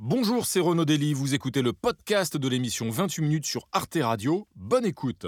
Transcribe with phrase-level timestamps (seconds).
[0.00, 4.46] Bonjour, c'est Renaud Dely, vous écoutez le podcast de l'émission 28 minutes sur Arte Radio.
[4.54, 5.26] Bonne écoute.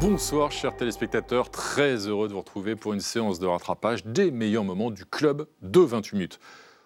[0.00, 4.64] Bonsoir chers téléspectateurs, très heureux de vous retrouver pour une séance de rattrapage des meilleurs
[4.64, 6.40] moments du club de 28 minutes.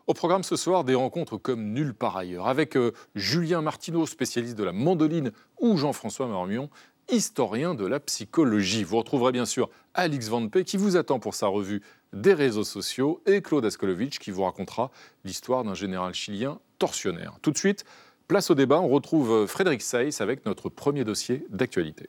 [0.09, 4.57] Au programme ce soir, des rencontres comme nulle part ailleurs, avec euh, Julien Martineau, spécialiste
[4.57, 6.71] de la mandoline, ou Jean-François Marmion,
[7.11, 8.85] historien de la psychologie.
[8.85, 12.65] Vous retrouverez bien sûr Alix Van P qui vous attend pour sa revue des réseaux
[12.65, 14.91] sociaux et Claude Askolovitch qui vous racontera
[15.25, 17.39] l'histoire d'un général chilien tortionnaire.
[17.43, 17.85] Tout de suite,
[18.29, 22.09] place au débat, on retrouve Frédéric Seyss avec notre premier dossier d'actualité.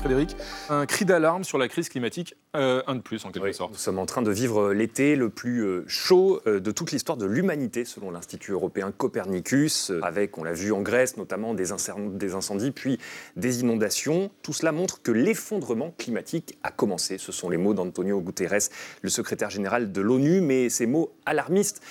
[0.00, 0.34] Frédéric,
[0.70, 3.72] un cri d'alarme sur la crise climatique, euh, un de plus en quelque sorte.
[3.72, 7.18] Nous sommes en train de vivre l'été le plus euh, chaud euh, de toute l'histoire
[7.18, 11.66] de l'humanité, selon l'Institut européen Copernicus, avec, on l'a vu en Grèce notamment, des,
[12.14, 12.98] des incendies, puis
[13.36, 14.30] des inondations.
[14.42, 17.18] Tout cela montre que l'effondrement climatique a commencé.
[17.18, 18.70] Ce sont les mots d'Antonio Guterres,
[19.02, 21.82] le secrétaire général de l'ONU, mais ces mots alarmistes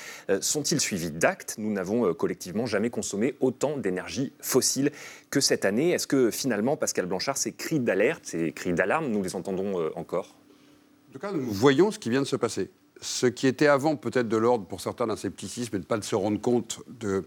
[0.41, 1.55] sont-ils suivis d'actes?
[1.59, 4.91] Nous n'avons collectivement jamais consommé autant d'énergie fossile
[5.29, 5.91] que cette année.
[5.91, 9.89] Est-ce que finalement, Pascal Blanchard, ces cris d'alerte, ces cris d'alarme, nous les entendons euh,
[9.95, 10.35] encore?
[11.09, 12.69] En tout cas, nous voyons ce qui vient de se passer.
[13.01, 16.01] Ce qui était avant peut-être de l'ordre pour certains d'un scepticisme et de ne pas
[16.01, 17.23] se rendre compte de,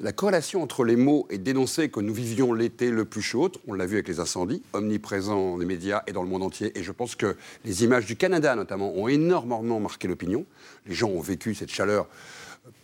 [0.00, 3.74] la corrélation entre les mots et dénoncer que nous vivions l'été le plus chaud, on
[3.74, 6.82] l'a vu avec les incendies, omniprésents dans les médias et dans le monde entier, et
[6.82, 10.44] je pense que les images du Canada notamment ont énormément marqué l'opinion.
[10.86, 12.08] Les gens ont vécu cette chaleur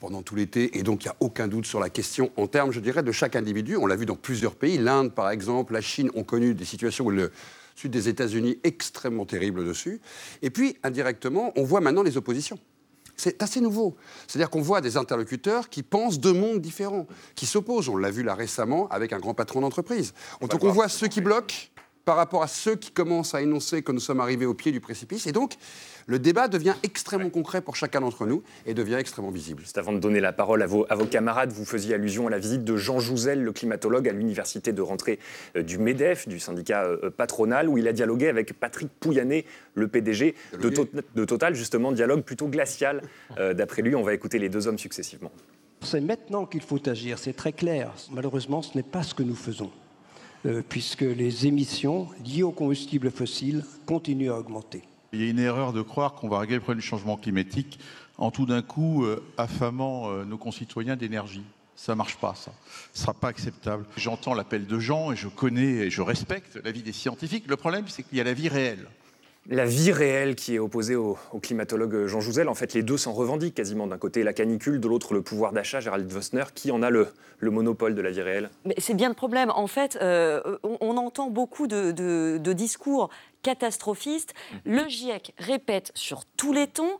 [0.00, 2.72] pendant tout l'été, et donc il n'y a aucun doute sur la question en termes,
[2.72, 3.76] je dirais, de chaque individu.
[3.76, 4.78] On l'a vu dans plusieurs pays.
[4.78, 7.30] L'Inde, par exemple, la Chine ont connu des situations où le
[7.76, 10.00] sud des États-Unis extrêmement terrible dessus.
[10.42, 12.58] Et puis, indirectement, on voit maintenant les oppositions.
[13.16, 13.96] C'est assez nouveau.
[14.26, 17.88] C'est-à-dire qu'on voit des interlocuteurs qui pensent deux mondes différents, qui s'opposent.
[17.88, 20.14] On l'a vu là récemment avec un grand patron d'entreprise.
[20.40, 21.54] Donc on voit ceux qui bloquent
[22.04, 24.80] par rapport à ceux qui commencent à énoncer que nous sommes arrivés au pied du
[24.80, 25.26] précipice.
[25.26, 25.56] Et donc,
[26.08, 29.62] le débat devient extrêmement concret pour chacun d'entre nous et devient extrêmement visible.
[29.62, 32.30] Juste avant de donner la parole à vos, à vos, camarades, vous faisiez allusion à
[32.30, 35.20] la visite de Jean Jouzel, le climatologue, à l'université de rentrée
[35.56, 39.86] euh, du MEDEF, du syndicat euh, patronal, où il a dialogué avec Patrick Pouyanné, le
[39.86, 43.02] PDG de, Total, justement, dialogue plutôt glacial.
[43.38, 45.30] Euh, d'après lui, on va écouter les deux hommes successivement.
[45.82, 47.92] C'est maintenant qu'il faut agir, c'est très clair.
[48.10, 49.70] Malheureusement, ce n'est pas ce que nous faisons.
[50.47, 54.82] Euh, puisque les émissions liées aux combustibles fossiles continuent à augmenter.
[55.12, 57.78] Il y a une erreur de croire qu'on va régler le problème du changement climatique
[58.19, 61.44] en tout d'un coup euh, affamant euh, nos concitoyens d'énergie.
[61.76, 62.50] Ça ne marche pas, ça.
[62.92, 63.86] Ce ne sera pas acceptable.
[63.97, 67.44] J'entends l'appel de gens et je connais et je respecte l'avis des scientifiques.
[67.47, 68.88] Le problème, c'est qu'il y a la vie réelle
[69.48, 72.48] la vie réelle qui est opposée au, climatologue Jean Jouzel.
[72.48, 73.86] En fait, les deux s'en revendiquent quasiment.
[73.86, 76.44] D'un côté, la canicule, de l'autre, le pouvoir d'achat, Gérald Wössner.
[76.54, 77.08] Qui en a le,
[77.41, 78.50] monopole de la vie réelle?
[78.66, 79.50] Mais c'est bien le problème.
[79.50, 83.08] En fait, euh, on, entend beaucoup de, discours
[83.43, 84.34] catastrophistes.
[84.34, 84.56] Mmh.
[84.65, 86.99] Le GIEC répète sur tous les tons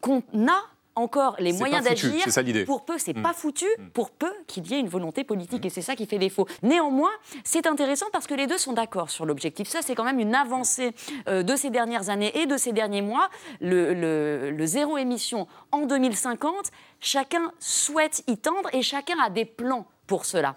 [0.00, 0.62] qu'on a
[0.96, 2.24] encore les moyens d'agir.
[2.66, 3.22] Pour peu, c'est mm.
[3.22, 3.90] pas foutu, mm.
[3.90, 5.64] pour peu qu'il y ait une volonté politique.
[5.64, 5.66] Mm.
[5.66, 6.46] Et c'est ça qui fait défaut.
[6.62, 7.10] Néanmoins,
[7.44, 9.68] c'est intéressant parce que les deux sont d'accord sur l'objectif.
[9.68, 10.92] Ça, c'est quand même une avancée
[11.28, 13.28] euh, de ces dernières années et de ces derniers mois.
[13.60, 16.70] Le, le zéro émission en 2050,
[17.00, 20.56] chacun souhaite y tendre et chacun a des plans pour cela.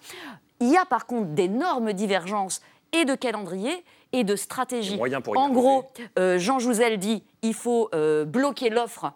[0.60, 3.84] Il y a par contre d'énormes divergences et de calendrier
[4.14, 5.00] et de stratégie.
[5.36, 5.86] En gros,
[6.18, 9.12] euh, Jean Jouzel dit il faut euh, bloquer l'offre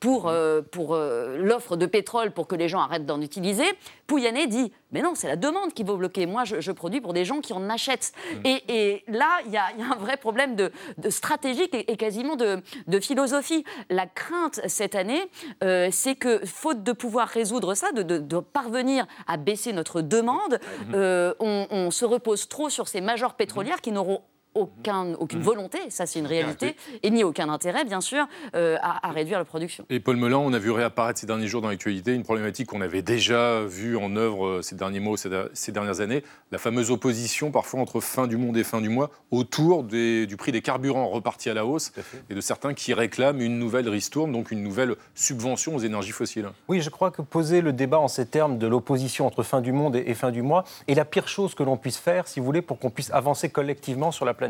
[0.00, 3.64] pour, euh, pour l'offre de pétrole pour que les gens arrêtent d'en utiliser.
[4.08, 6.26] Pouyanné dit Mais non, c'est la demande qui va bloquer.
[6.26, 8.12] Moi, je, produis pour des gens qui en achètent.
[8.34, 8.40] Mm.
[8.68, 10.72] Et, là, il y, a un vrai problème de,
[11.08, 12.60] stratégique et, quasiment de,
[13.00, 13.64] philosophie.
[13.90, 15.22] La crainte cette année,
[15.62, 20.58] euh, c'est que, faute de pouvoir résoudre ça, de, parvenir à baisser notre demande,
[20.90, 21.34] mm-hmm.
[21.38, 24.22] on, on, se repose trop sur ces majors pétrolières qui n'auront
[24.54, 25.42] aucun, aucune mmh.
[25.42, 29.44] volonté, ça c'est une réalité, et ni aucun intérêt, bien sûr, euh, à, réduire la
[29.44, 29.84] production.
[29.90, 32.80] Et Paul Melan, on a vu réapparaître ces derniers jours dans l'actualité une problématique qu'on
[32.80, 37.50] avait déjà vue en œuvre euh, ces derniers mois, ces, dernières années, la fameuse opposition
[37.50, 41.50] parfois entre fin du monde et fin du mois autour du prix des carburants repartis
[41.50, 41.92] à la hausse
[42.28, 46.48] et de certains qui réclament une nouvelle ristourne, donc une nouvelle subvention aux énergies fossiles.
[46.68, 49.72] Oui, je crois que poser le débat en ces termes de l'opposition entre fin du
[49.72, 52.40] monde et, et fin du mois est la pire chose que l'on puisse faire, si
[52.40, 54.41] vous voulez, pour qu'on puisse avancer collectivement sur la planète.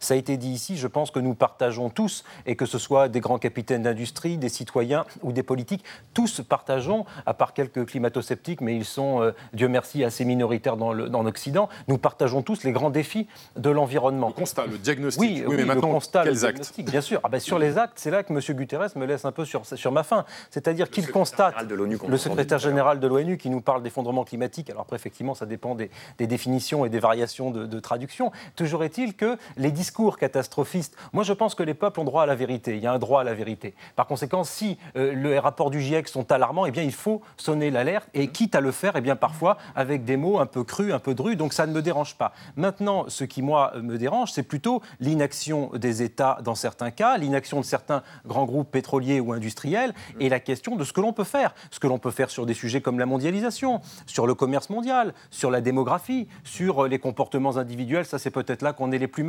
[0.00, 3.08] Ça a été dit ici, je pense que nous partageons tous, et que ce soit
[3.08, 8.60] des grands capitaines d'industrie, des citoyens ou des politiques, tous partageons, à part quelques climato-sceptiques,
[8.60, 12.90] mais ils sont, euh, Dieu merci, assez minoritaires dans l'Occident, nous partageons tous les grands
[12.90, 13.26] défis
[13.56, 14.28] de l'environnement.
[14.28, 15.20] Le constat, le diagnostic.
[15.20, 17.20] Oui, oui, mais maintenant, le constat, quels actes Bien sûr.
[17.22, 18.40] Ah ben, sur les actes, c'est là que M.
[18.56, 20.24] Guterres me laisse un peu sur, sur ma faim.
[20.50, 24.96] C'est-à-dire qu'il constate, le secrétaire général de l'ONU qui nous parle d'effondrement climatique, alors après,
[24.96, 28.32] effectivement, ça dépend des, définitions et des variations de, traduction.
[28.56, 32.26] Toujours est-il que les discours catastrophistes, moi je pense que les peuples ont droit à
[32.26, 33.74] la vérité, il y a un droit à la vérité.
[33.96, 37.70] Par conséquent, si euh, les rapports du GIEC sont alarmants, eh bien il faut sonner
[37.70, 40.92] l'alerte, et quitte à le faire, eh bien parfois avec des mots un peu crus,
[40.92, 42.32] un peu drus, donc ça ne me dérange pas.
[42.56, 47.60] Maintenant, ce qui, moi, me dérange, c'est plutôt l'inaction des États dans certains cas, l'inaction
[47.60, 51.24] de certains grands groupes pétroliers ou industriels, et la question de ce que l'on peut
[51.24, 51.54] faire.
[51.70, 55.14] Ce que l'on peut faire sur des sujets comme la mondialisation, sur le commerce mondial,
[55.30, 59.08] sur la démographie, sur euh, les comportements individuels, ça c'est peut-être là qu'on est les
[59.08, 59.23] plus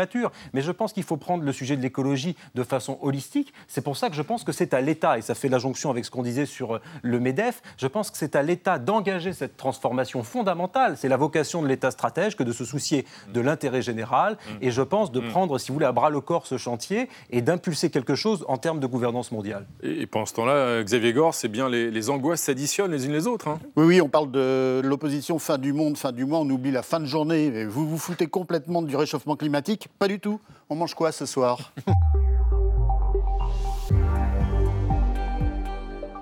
[0.53, 3.53] Mais je pense qu'il faut prendre le sujet de l'écologie de façon holistique.
[3.67, 5.89] C'est pour ça que je pense que c'est à l'État, et ça fait la jonction
[5.89, 9.33] avec ce qu'on disait sur euh, le MEDEF, je pense que c'est à l'État d'engager
[9.33, 10.97] cette transformation fondamentale.
[10.97, 14.51] C'est la vocation de l'État stratège que de se soucier de l'intérêt général mmh.
[14.61, 15.29] et je pense de mmh.
[15.29, 18.57] prendre, si vous voulez, à bras le corps ce chantier et d'impulser quelque chose en
[18.57, 19.65] termes de gouvernance mondiale.
[19.83, 23.47] Et pendant ce temps-là, Xavier Gore, c'est bien les, angoisses s'additionnent les unes les autres.
[23.47, 23.59] Hein.
[23.75, 26.83] Oui, oui, on parle de l'opposition fin du monde, fin du mois, on oublie la
[26.83, 27.65] fin de journée.
[27.65, 30.39] Vous vous foutez complètement du réchauffement climatique Pas du tout.
[30.69, 31.73] On mange quoi ce soir?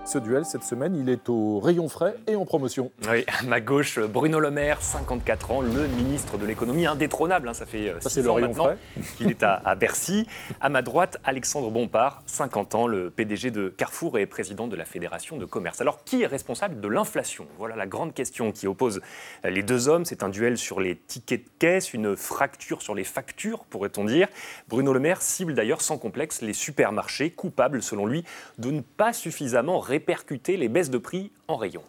[0.06, 2.92] Ce duel, cette semaine, il est au rayon frais et en promotion.
[3.10, 7.48] Oui, à ma gauche, Bruno Le Maire, 54 ans, le ministre de l'économie indétrônable.
[7.48, 8.76] Hein, ça fait euh, six ans maintenant
[9.18, 10.28] qu'il est à, Bercy.
[10.60, 14.84] À ma droite, Alexandre Bompard, 50 ans, le PDG de Carrefour et président de la
[14.84, 15.80] Fédération de commerce.
[15.80, 17.48] Alors, qui est responsable de l'inflation?
[17.58, 19.00] Voilà la grande question qui oppose
[19.46, 20.04] les deux hommes.
[20.04, 24.28] C'est un duel sur les tickets de caisse, une fracture sur les factures, pourrait-on dire.
[24.68, 28.26] Bruno Le Maire cible d'ailleurs sans complexe les supermarchés, coupables, selon lui,
[28.58, 31.84] de ne pas suffisamment répercuter les baisses de prix en rayon.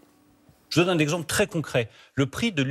[0.69, 1.89] Je donne un exemple très concret.
[2.15, 2.63] Le prix de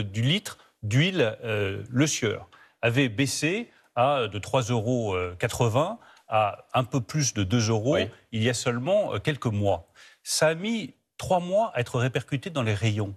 [0.00, 2.48] du litre d'huile euh, Le Sieur
[2.80, 5.14] avait baissé à, de 3,80 euros
[6.28, 7.98] à un peu plus de 2 euros
[8.32, 9.88] il y a seulement euh, quelques mois.
[10.22, 13.14] Ça a mis trois mois à être répercuté dans les rayons.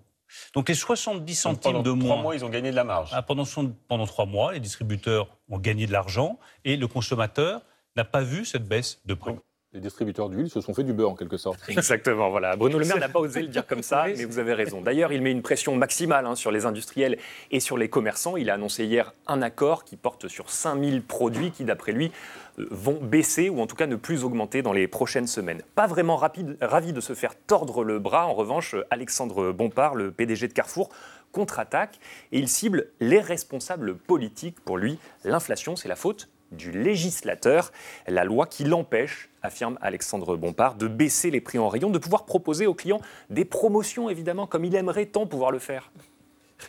[0.54, 2.00] Donc les 70 centimes de moins.
[2.00, 3.12] Pendant trois mois, ils ont gagné de la marge.
[3.13, 3.46] Ah, pendant,
[3.88, 7.62] pendant trois mois, les distributeurs ont gagné de l'argent et le consommateur
[7.96, 9.36] n'a pas vu cette baisse de prix
[9.75, 11.60] les distributeurs d'huile se sont fait du beurre en quelque sorte.
[11.68, 12.56] Exactement, voilà.
[12.56, 14.81] Bruno Le Maire n'a pas osé le dire comme ça, mais vous avez raison.
[14.81, 17.18] D'ailleurs, il met une pression maximale hein, sur les industriels
[17.51, 18.38] et sur les commerçants.
[18.38, 22.12] Il a annoncé hier un accord qui porte sur 5000 produits qui, d'après lui,
[22.57, 25.62] euh, vont baisser ou en tout cas ne plus augmenter dans les prochaines semaines.
[25.75, 28.27] Pas vraiment rapide, ravi de se faire tordre le bras.
[28.27, 30.89] En revanche, Alexandre Bompard, le PDG de Carrefour,
[31.33, 32.00] contre-attaque
[32.31, 34.62] et il cible les responsables politiques.
[34.62, 37.71] Pour lui, l'inflation, c'est la faute du législateur,
[38.07, 42.25] la loi qui l'empêche, affirme Alexandre Bompard, de baisser les prix en rayon, de pouvoir
[42.25, 45.92] proposer aux clients des promotions, évidemment, comme il aimerait tant pouvoir le faire.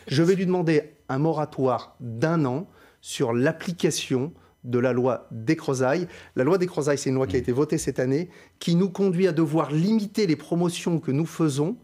[0.07, 2.67] Je vais lui demander un moratoire d'un an
[3.01, 4.33] sur l'application
[4.63, 6.07] de la loi Descrozailles.
[6.35, 9.27] La loi Descrozailles, c'est une loi qui a été votée cette année, qui nous conduit
[9.27, 11.77] à devoir limiter les promotions que nous faisons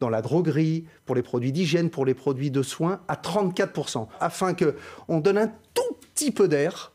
[0.00, 4.54] dans la droguerie, pour les produits d'hygiène, pour les produits de soins, à 34%, afin
[4.54, 6.93] qu'on donne un tout petit peu d'air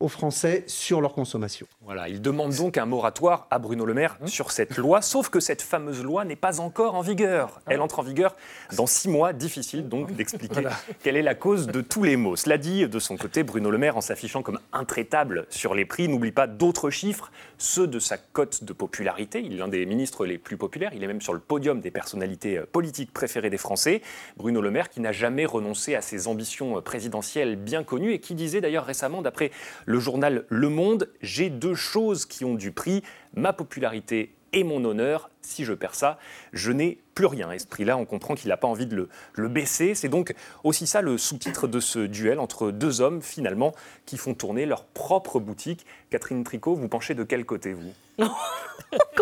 [0.00, 1.66] aux Français sur leur consommation.
[1.82, 4.26] Voilà, il demande donc un moratoire à Bruno Le Maire mmh.
[4.28, 7.60] sur cette loi, sauf que cette fameuse loi n'est pas encore en vigueur.
[7.66, 8.36] Elle entre en vigueur
[8.76, 10.68] dans six mois, difficile donc d'expliquer
[11.02, 12.36] quelle est la cause de tous les maux.
[12.36, 16.08] Cela dit, de son côté, Bruno Le Maire, en s'affichant comme intraitable sur les prix,
[16.08, 19.42] n'oublie pas d'autres chiffres, ceux de sa cote de popularité.
[19.44, 21.90] Il est l'un des ministres les plus populaires, il est même sur le podium des
[21.90, 24.00] personnalités euh, politiques préférées des Français.
[24.36, 28.20] Bruno Le Maire qui n'a jamais renoncé à ses ambitions euh, présidentielles bien connues et
[28.20, 29.50] qui disait d'ailleurs récemment, d'après
[29.84, 33.02] le journal Le Monde, j'ai deux choses qui ont du prix,
[33.34, 35.30] ma popularité et mon honneur.
[35.40, 36.18] Si je perds ça,
[36.52, 37.50] je n'ai plus rien.
[37.50, 39.94] Et ce prix-là, on comprend qu'il n'a pas envie de le, baisser.
[39.94, 43.72] C'est donc aussi ça le sous-titre de ce duel entre deux hommes, finalement,
[44.04, 45.86] qui font tourner leur propre boutique.
[46.10, 47.92] Catherine Tricot, vous penchez de quel côté, vous?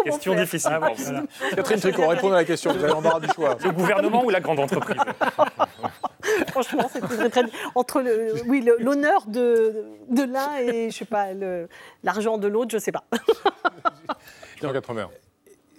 [0.05, 0.79] Question difficile.
[0.81, 0.91] Ah,
[1.55, 3.57] Catherine Tricot, répondez à la question, vous avez l'embarras du choix.
[3.63, 4.97] Le gouvernement ou la grande entreprise?
[6.49, 7.43] Franchement, c'est très, très
[7.75, 11.29] entre le, oui l'honneur de, de l'un et je sais pas
[12.03, 13.05] l'argent de l'autre, je sais pas.
[14.73, 15.09] Pierre Quatremer.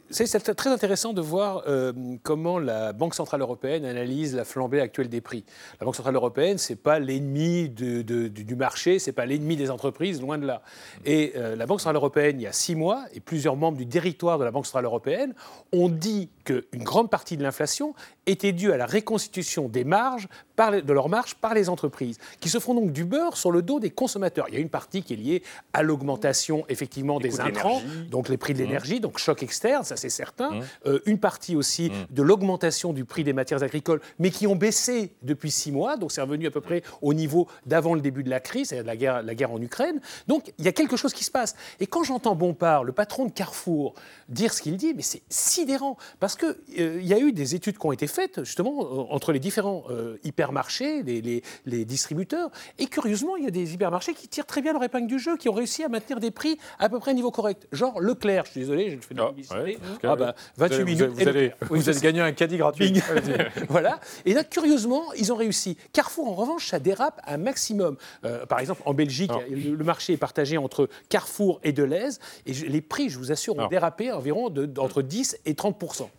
[0.10, 1.92] C'est très intéressant de voir euh,
[2.24, 5.44] comment la Banque Centrale Européenne analyse la flambée actuelle des prix.
[5.80, 9.70] La Banque Centrale Européenne, ce n'est pas l'ennemi du marché, ce n'est pas l'ennemi des
[9.70, 10.62] entreprises, loin de là.
[11.06, 13.86] Et euh, la Banque Centrale Européenne, il y a six mois, et plusieurs membres du
[13.86, 15.34] directoire de la Banque Centrale Européenne
[15.74, 17.94] ont dit qu'une grande partie de l'inflation
[18.26, 22.60] était due à la reconstitution des marges, de leurs marges par les entreprises, qui se
[22.60, 24.46] font donc du beurre sur le dos des consommateurs.
[24.50, 28.38] Il y a une partie qui est liée à l'augmentation effectivement des intrants, donc les
[28.38, 30.51] prix de l'énergie, donc choc externe, ça c'est certain.
[30.51, 30.63] Mmh.
[30.86, 32.13] Euh, une partie aussi mmh.
[32.13, 36.12] de l'augmentation du prix des matières agricoles, mais qui ont baissé depuis six mois, donc
[36.12, 38.96] c'est revenu à peu près au niveau d'avant le début de la crise, c'est-à-dire la
[38.96, 40.00] guerre, la guerre en Ukraine.
[40.27, 41.56] Donc il y a quelque chose qui se passe.
[41.80, 43.96] Et quand j'entends Bompard, le patron de Carrefour,
[44.30, 47.77] dire ce qu'il dit, mais c'est sidérant, parce qu'il euh, y a eu des études
[47.77, 52.50] qui ont été faites justement entre les différents euh, hypermarchés, les, les, distributeurs,
[52.80, 55.38] et curieusement, il y a des hypermarchés qui tirent très bien leur épingle du jeu,
[55.38, 57.68] qui ont réussi à maintenir des prix à peu près à niveau correct.
[57.72, 59.80] Genre Leclerc, je suis désolé, je fais de la ah, publicité.
[60.03, 61.10] Ah, bah, 28 minutes.
[61.10, 63.01] Vous, allez, vous allez gagner un caddie gratuit.
[63.70, 64.00] voilà.
[64.25, 65.77] Et là, curieusement, ils ont réussi.
[65.94, 67.98] Carrefour, en revanche, ça dérape un maximum.
[68.25, 72.82] Euh, par exemple, en Belgique, le, marché est partagé entre Carrefour et Deleuze, et les
[72.82, 76.10] prix, je vous assure, ont dérapé environ de, entre 10 et 30%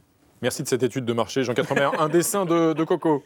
[0.41, 1.93] Merci de cette étude de marché, Jean 81.
[1.99, 3.25] un dessin de, de Coco.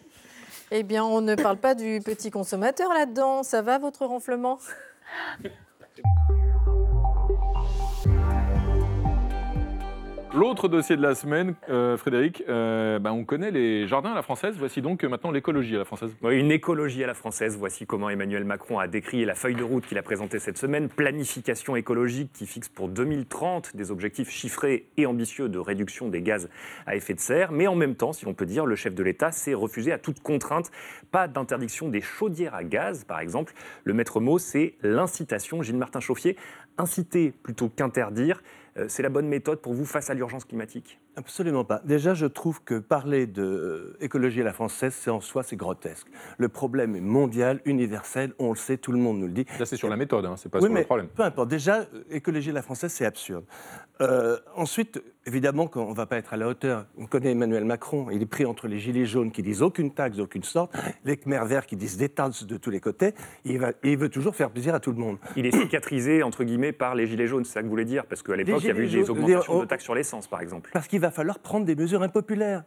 [0.70, 3.42] Eh bien, on ne parle pas du petit consommateur là-dedans.
[3.42, 4.58] Ça va, votre ronflement
[10.34, 14.22] L'autre dossier de la semaine, euh, Frédéric, euh, bah, on connaît les jardins à la
[14.22, 14.56] française.
[14.58, 16.16] Voici donc maintenant l'écologie à la française.
[16.22, 17.58] Une écologie à la française.
[17.58, 20.88] Voici comment Emmanuel Macron a décrit la feuille de route qu'il a présentée cette semaine.
[20.88, 26.48] Planification écologique qui fixe pour 2030 des objectifs chiffrés et ambitieux de réduction des gaz
[26.86, 27.52] à effet de serre.
[27.52, 29.98] Mais en même temps, si l'on peut dire, le chef de l'État s'est refusé à
[29.98, 30.70] toute contrainte.
[31.10, 33.52] Pas d'interdiction des chaudières à gaz, par exemple.
[33.84, 35.60] Le maître mot, c'est l'incitation.
[35.60, 36.38] Gilles Martin Chauffier,
[36.78, 38.42] inciter plutôt qu'interdire.
[38.78, 40.98] Euh, c'est la bonne méthode pour vous face à l'urgence climatique?
[41.16, 41.82] Absolument pas.
[41.84, 46.06] Déjà, je trouve que parler d'écologie à la française, c'est en soi, c'est grotesque.
[46.38, 49.46] Le problème est mondial, universel, on le sait, tout le monde nous le dit.
[49.58, 51.08] Là, c'est sur la méthode, hein, c'est pas sur le problème.
[51.08, 51.48] Peu importe.
[51.48, 53.44] Déjà, écologie à la française, c'est absurde.
[54.00, 56.86] Euh, ensuite, évidemment qu'on ne va pas être à la hauteur.
[56.98, 60.16] On connaît Emmanuel Macron, il est pris entre les gilets jaunes qui disent aucune taxe
[60.16, 60.74] d'aucune sorte,
[61.04, 63.14] les Khmer verts qui disent des taxes de tous les côtés,
[63.44, 65.18] il, va, il veut toujours faire plaisir à tout le monde.
[65.36, 68.04] Il est cicatrisé, entre guillemets, par les gilets jaunes, c'est ça que vous voulez dire?
[68.06, 70.70] Parce qu'à l'époque, il y avait eu des augmentations de taxes sur l'essence, par exemple.
[70.72, 72.64] Parce qu'il va falloir prendre des mesures impopulaires.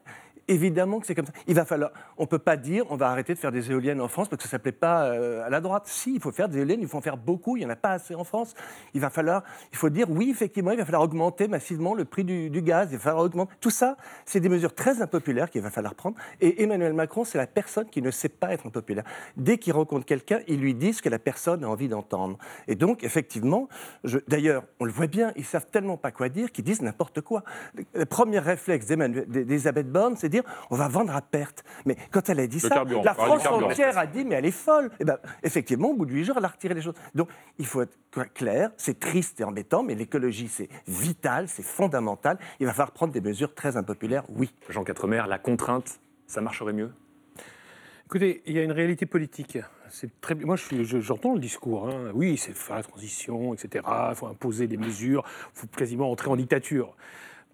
[0.47, 1.31] Évidemment que c'est comme ça.
[1.47, 1.91] Il va falloir.
[2.17, 4.43] On ne peut pas dire on va arrêter de faire des éoliennes en France parce
[4.43, 5.83] que ça ne plaît pas euh, à la droite.
[5.87, 7.57] Si, il faut faire des éoliennes, il faut en faire beaucoup.
[7.57, 8.53] Il n'y en a pas assez en France.
[8.93, 9.43] Il va falloir.
[9.71, 12.89] Il faut dire oui, effectivement, il va falloir augmenter massivement le prix du, gaz.
[12.91, 13.53] Il va falloir augmenter.
[13.59, 16.15] Tout ça, c'est des mesures très impopulaires qu'il va falloir prendre.
[16.41, 19.05] Et Emmanuel Macron, c'est la personne qui ne sait pas être impopulaire.
[19.37, 22.37] Dès qu'il rencontre quelqu'un, il lui dit ce que la personne a envie d'entendre.
[22.67, 23.67] Et donc, effectivement,
[24.27, 27.43] d'ailleurs, on le voit bien, ils savent tellement pas quoi dire qu'ils disent n'importe quoi.
[27.95, 30.34] Le premier réflexe d'Elisabeth Borne, c'est
[30.69, 31.63] on va vendre à perte.
[31.85, 34.87] Mais quand elle a dit ça, la France entière a dit mais elle est folle.
[34.93, 36.95] Et eh ben, effectivement, au bout de huit jours, elle a retiré les choses.
[37.13, 37.97] Donc il faut être
[38.33, 42.37] clair, c'est triste et embêtant, mais l'écologie c'est vital, c'est fondamental.
[42.59, 44.53] Il va falloir prendre des mesures très impopulaires, oui.
[44.69, 46.91] Jean Quatremer, la contrainte, ça marcherait mieux?
[48.05, 49.57] Écoutez, il y a une réalité politique.
[49.89, 50.35] C'est très...
[50.35, 51.87] Moi, j'entends le discours.
[51.87, 52.11] Hein.
[52.13, 53.83] Oui, c'est faire la transition, etc.
[54.09, 55.23] Il faut imposer des mesures.
[55.55, 56.95] Il faut quasiment entrer en dictature.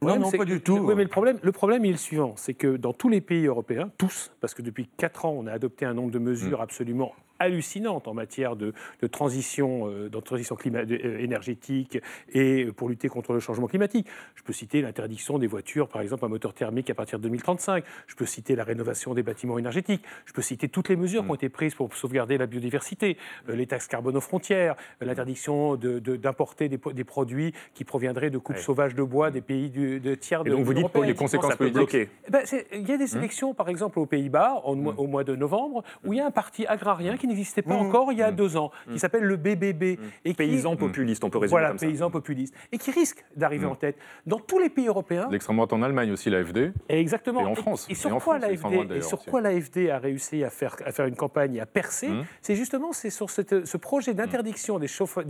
[0.04, 0.78] Non, non, pas du tout.
[0.78, 3.46] Oui, mais le problème, le problème est le suivant, c'est que dans tous les pays
[3.46, 6.64] européens, tous, parce que depuis 4 ans, on a adopté un nombre de mesures mm.
[6.64, 8.74] absolument hallucinante en matière de,
[9.12, 11.98] transition, euh, transition euh, énergétique
[12.32, 14.08] et pour lutter contre le changement climatique.
[14.36, 17.84] Je peux citer l'interdiction des voitures, par exemple, à moteur thermique à partir de 2035.
[18.08, 20.04] Je peux citer la rénovation des bâtiments énergétiques.
[20.26, 21.38] Je peux citer toutes les mesures qui ont mm.
[21.38, 23.18] été prises pour sauvegarder la biodiversité,
[23.50, 28.58] euh, les taxes carbone aux frontières, l'interdiction d'importer de, des, produits qui proviendraient de coupes
[28.58, 31.56] sauvages de bois des pays du, de tiers de donc vous dites pour les conséquences
[31.56, 32.42] politiques eh ben,
[32.74, 33.18] Il y a des mm.
[33.18, 36.32] élections, par exemple, aux Pays-Bas, au, au, mois de novembre, où il y a un
[36.32, 37.88] parti agrarien qui n'existait pas mmh.
[37.88, 38.36] encore il y a mmh.
[38.36, 38.98] deux ans, qui mmh.
[38.98, 40.00] s'appelle le BBB.
[40.26, 41.86] Et paysan populiste, on peut résumer voilà, comme ça.
[41.86, 42.54] paysan populiste.
[42.72, 43.98] Et qui risque d'arriver en tête.
[44.26, 45.28] Dans tous les pays européens...
[45.32, 46.74] L'extrême droite en Allemagne aussi, l'AFD.
[46.90, 47.42] Exactement.
[47.42, 47.88] Et en France.
[47.90, 51.16] Et, sur, quoi l'AFD, et sur quoi l'AFD a réussi à faire, à faire une
[51.16, 52.10] campagne et à percer
[52.42, 54.88] C'est justement c'est sur ce projet d'interdiction des,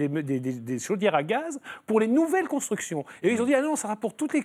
[0.08, 3.06] des, des, chaudières à gaz pour les nouvelles constructions.
[3.24, 4.42] Et ils ont dit, ah non, ça sera pour toutes les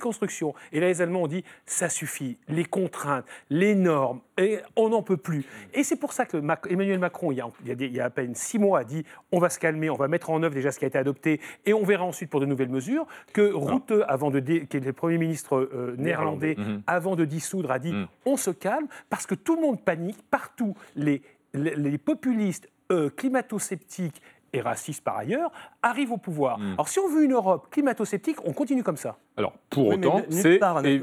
[0.72, 2.38] Et là, les Allemands ont dit, ça suffit.
[2.48, 5.44] Les contraintes, les normes, et on n'en peut plus.
[5.74, 6.36] Et c'est pour ça que
[6.68, 9.38] Emmanuel Macron, il y, a, il, y a à peine six mois, a dit on
[9.38, 11.72] va se calmer, on va mettre en œuvre déjà ce qui a été adopté, et
[11.72, 13.06] on verra ensuite pour de nouvelles mesures.
[13.32, 16.82] Que Rutte, avant de qui est le Premier ministre euh, néerlandais, mhm.
[16.86, 18.06] avant de dissoudre, a dit mhm.
[18.24, 21.22] on se calme, parce que tout le monde panique, partout, les,
[21.54, 24.20] les, populistes euh, climato-sceptiques
[24.56, 25.50] et raciste par ailleurs,
[25.82, 26.58] arrive au pouvoir.
[26.58, 26.72] Hmm.
[26.74, 29.16] Alors si on veut une Europe climato-sceptique, on continue comme ça.
[29.36, 30.58] Alors pour autant, c'est...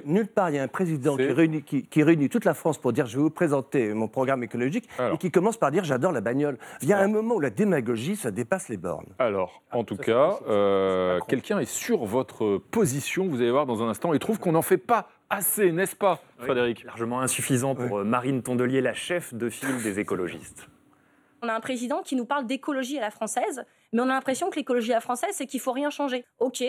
[0.05, 2.93] Nulle, part, il y a un président qui réunit, qui, réunit, toute la France pour
[2.93, 6.21] dire je vais vous présenter mon programme écologique et qui commence par dire j'adore la
[6.21, 6.57] bagnole.
[6.81, 9.13] Il y a un moment où la démagogie, ça dépasse les bornes.
[9.19, 13.89] Alors, en tout cas, euh, quelqu'un est sur votre position, vous allez voir dans un
[13.89, 16.83] instant, et trouve qu'on n'en fait pas assez, n'est-ce pas, Frédéric?
[16.83, 20.67] Largement insuffisant pour euh, Marine Tondelier, la chef de file des écologistes.
[21.43, 24.49] On a un président qui nous parle d'écologie à la française, mais on a l'impression
[24.49, 26.23] que l'écologie à la française, c'est qu'il faut rien changer.
[26.39, 26.63] Ok,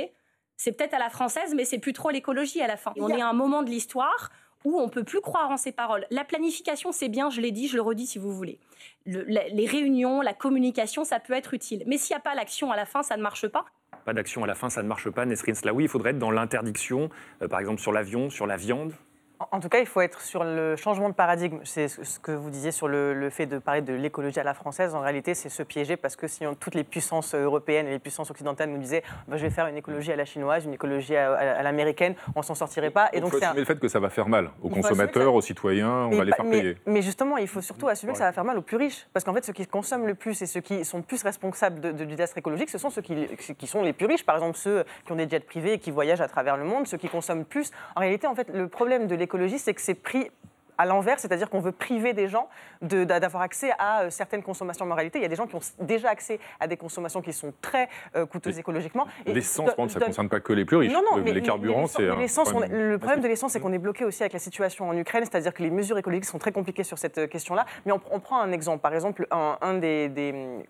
[0.56, 2.92] c'est peut-être à la française, mais c'est plus trop l'écologie à la fin.
[2.96, 4.30] On est à un moment de l'histoire
[4.64, 6.06] où on peut plus croire en ses paroles.
[6.10, 8.58] La planification, c'est bien, je l'ai dit, je le redis si vous voulez.
[9.06, 11.84] les réunions, la communication, ça peut être utile.
[11.86, 13.66] Mais s'il n'y a pas l'action à la fin, ça ne marche pas.
[14.04, 15.24] Pas d'action à la fin, ça ne marche pas.
[15.24, 17.10] Nesrine Slaoui, il faudrait être dans l'interdiction,
[17.42, 18.92] euh, par exemple sur l'avion, sur la viande
[19.50, 21.58] en tout cas, il faut être sur le changement de paradigme.
[21.64, 24.94] C'est ce que vous disiez sur le, fait de parler de l'écologie à la française.
[24.94, 28.30] En réalité, c'est se piéger parce que si toutes les puissances européennes et les puissances
[28.30, 31.62] occidentales nous disaient bah, je vais faire une écologie à la chinoise, une écologie à,
[31.62, 33.08] l'américaine, on s'en sortirait pas.
[33.12, 36.08] Et donc, faut assumer le fait que ça va faire mal aux consommateurs, aux citoyens,
[36.10, 36.76] on va les faire payer.
[36.86, 39.06] Mais justement, il faut surtout assumer que ça va faire mal aux plus riches.
[39.12, 41.92] Parce qu'en fait, ceux qui consomment le plus et ceux qui sont plus responsables de,
[41.92, 44.24] du désastre écologique, ce sont ceux qui, qui sont les plus riches.
[44.24, 46.86] Par exemple, ceux qui ont des jets privés et qui voyagent à travers le monde,
[46.86, 47.70] ceux qui consomment plus.
[47.96, 50.30] En réalité, en fait, le problème de l'écologie, c'est que c'est pris
[50.78, 52.48] à l'envers, c'est-à-dire qu'on veut priver des gens
[52.82, 55.18] d'avoir accès à euh, certaines consommations de moralité.
[55.18, 57.88] Il y a des gens qui ont déjà accès à des consommations qui sont très
[58.16, 59.06] euh, coûteuses écologiquement.
[59.26, 60.92] L'essence, ça ne concerne pas que les plus riches.
[60.92, 62.02] Non, non, les carburants, c'est.
[62.04, 65.54] Le problème de l'essence, c'est qu'on est bloqué aussi avec la situation en Ukraine, c'est-à-dire
[65.54, 67.66] que les mesures écologiques sont très compliquées sur cette euh, question-là.
[67.86, 68.80] Mais on, prend un exemple.
[68.80, 70.10] Par exemple, un, des,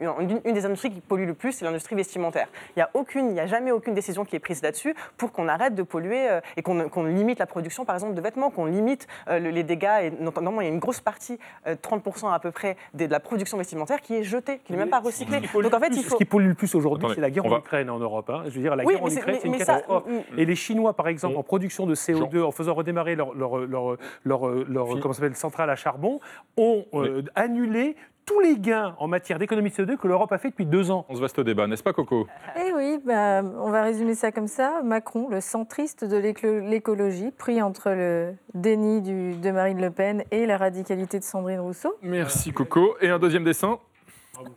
[0.00, 2.48] une, des industries qui pollue le plus, c'est l'industrie vestimentaire.
[2.70, 5.48] Il n'y a, aucune, il a jamais aucune décision qui est prise là-dessus pour qu'on
[5.48, 9.62] arrête de polluer et qu'on limite la production, par exemple, de vêtements, qu'on limite les
[9.62, 13.06] dégâts et notamment il y a une grosse partie, 30% euh, à peu près, de
[13.06, 15.40] la production vestimentaire qui est jetée, qui n'est même pas recyclée.
[15.40, 16.14] Donc en fait, il faut...
[16.14, 18.30] Ce qui pollue le plus aujourd'hui, c'est la guerre en Ukraine en Europe.
[18.30, 18.44] Hein.
[18.46, 20.04] Je veux dire, la guerre en Ukraine, c'est une catastrophe.
[20.36, 23.96] Et les Chinois, par exemple, en production de CO2, en faisant redémarrer leur, leur, leur,
[24.24, 26.20] leur, comment centrale à charbon,
[26.56, 27.96] ont euh, annulé
[28.26, 31.04] tous les gains en matière d'économie de CO2 que l'Europe a fait depuis deux ans.
[31.08, 32.26] On se vaste débat, n'est-ce pas Coco?
[32.56, 34.82] Eh oui, bah, on va résumer ça comme ça.
[34.82, 40.56] Macron, le centriste de l'écologie, pris entre le déni de Marine Le Pen et la
[40.56, 41.94] radicalité de Sandrine Rousseau.
[42.02, 42.96] Merci Coco.
[43.00, 43.78] Et un deuxième dessin?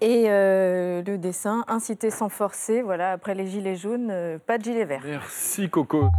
[0.01, 4.63] Et euh, le dessin, inciter sans forcer, voilà, après les gilets jaunes, euh, pas de
[4.63, 5.03] gilets verts.
[5.05, 6.09] Merci Coco.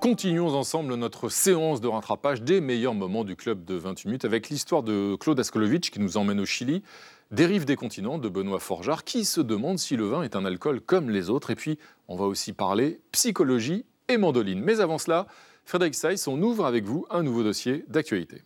[0.00, 4.48] Continuons ensemble notre séance de rattrapage des meilleurs moments du club de 28 minutes avec
[4.48, 6.82] l'histoire de Claude Askolovitch qui nous emmène au Chili,
[7.30, 10.80] dérive des continents de Benoît Forjard qui se demande si le vin est un alcool
[10.80, 11.50] comme les autres.
[11.50, 11.78] Et puis,
[12.08, 14.62] on va aussi parler psychologie et mandoline.
[14.62, 15.26] Mais avant cela,
[15.66, 18.42] Frédéric Seiss, on ouvre avec vous un nouveau dossier d'actualité.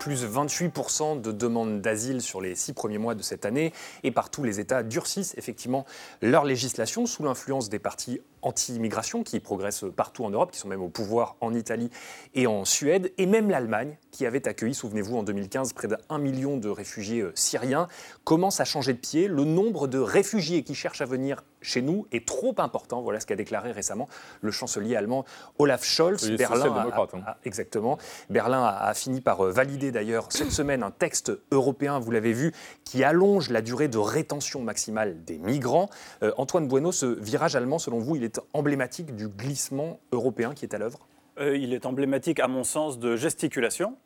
[0.00, 3.72] Plus 28% de demandes d'asile sur les six premiers mois de cette année.
[4.02, 5.84] Et partout, les États durcissent effectivement
[6.22, 10.82] leur législation sous l'influence des partis anti-immigration qui progressent partout en Europe, qui sont même
[10.82, 11.90] au pouvoir en Italie
[12.34, 16.56] et en Suède, et même l'Allemagne, qui avait accueilli, souvenez-vous, en 2015, près d'un million
[16.56, 17.86] de réfugiés euh, syriens,
[18.24, 19.28] commence à changer de pied?
[19.28, 23.02] Le nombre de réfugiés qui cherchent à venir chez nous est trop important.
[23.02, 24.08] Voilà ce qu'a déclaré récemment
[24.40, 25.24] le chancelier allemand
[25.58, 26.30] Olaf Scholz.
[26.36, 27.34] Berlin a, hein.
[27.44, 27.98] exactement.
[28.30, 32.52] Berlin a, fini par euh, valider d'ailleurs cette semaine un texte européen, vous l'avez vu,
[32.84, 35.88] qui allonge la durée de rétention maximale des migrants.
[36.22, 40.64] Euh, Antoine Bueno, ce virage allemand, selon vous, il est emblématique du glissement européen qui
[40.64, 41.00] est à l'œuvre
[41.38, 43.96] euh, Il est emblématique, à mon sens, de gesticulation,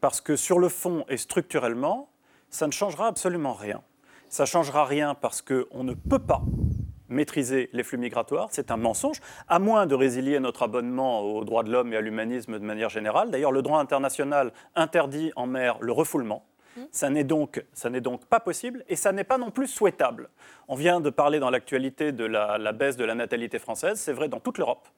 [0.00, 2.10] parce que sur le fond et structurellement,
[2.50, 3.82] ça ne changera absolument rien.
[4.28, 6.42] Ça ne changera rien parce qu'on ne peut pas
[7.08, 11.62] maîtriser les flux migratoires, c'est un mensonge, à moins de résilier notre abonnement aux droits
[11.62, 13.30] de l'homme et à l'humanisme de manière générale.
[13.30, 16.44] D'ailleurs, le droit international interdit en mer le refoulement.
[16.90, 17.64] Ça n'est donc,
[18.00, 20.30] donc, pas possible et ça n'est pas non plus souhaitable.
[20.68, 24.28] On vient de parler dans l'actualité de la, baisse de la natalité française, c'est vrai
[24.28, 24.88] dans toute l'Europe.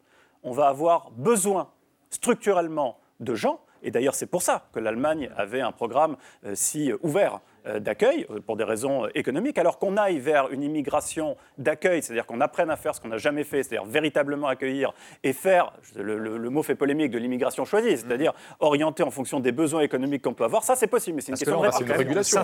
[0.42, 1.70] On va avoir besoin
[2.10, 6.92] structurellement de gens, et d'ailleurs c'est pour ça que l'Allemagne avait un programme euh, si
[7.02, 7.38] ouvert euh,
[7.80, 12.26] d'accueil euh, pour des raisons euh, économiques, alors qu'on aille vers une immigration d'accueil, c'est-à-dire
[12.26, 16.50] qu'on apprenne à faire ce qu'on n'a jamais fait, c'est-à-dire véritablement accueillir et faire, le,
[16.50, 20.44] mot fait polémique, de l'immigration choisie, c'est-à-dire orienter en fonction des besoins économiques qu'on peut
[20.44, 22.42] avoir, ça c'est possible, mais c'est une, question de répartition.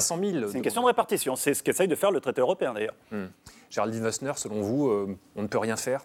[0.48, 2.94] C'est une question de répartition, c'est ce qu'essaye de faire le traité européen d'ailleurs.
[3.11, 3.26] Hmm.
[3.68, 6.04] Géraldine Wassner, selon vous, on ne peut rien faire?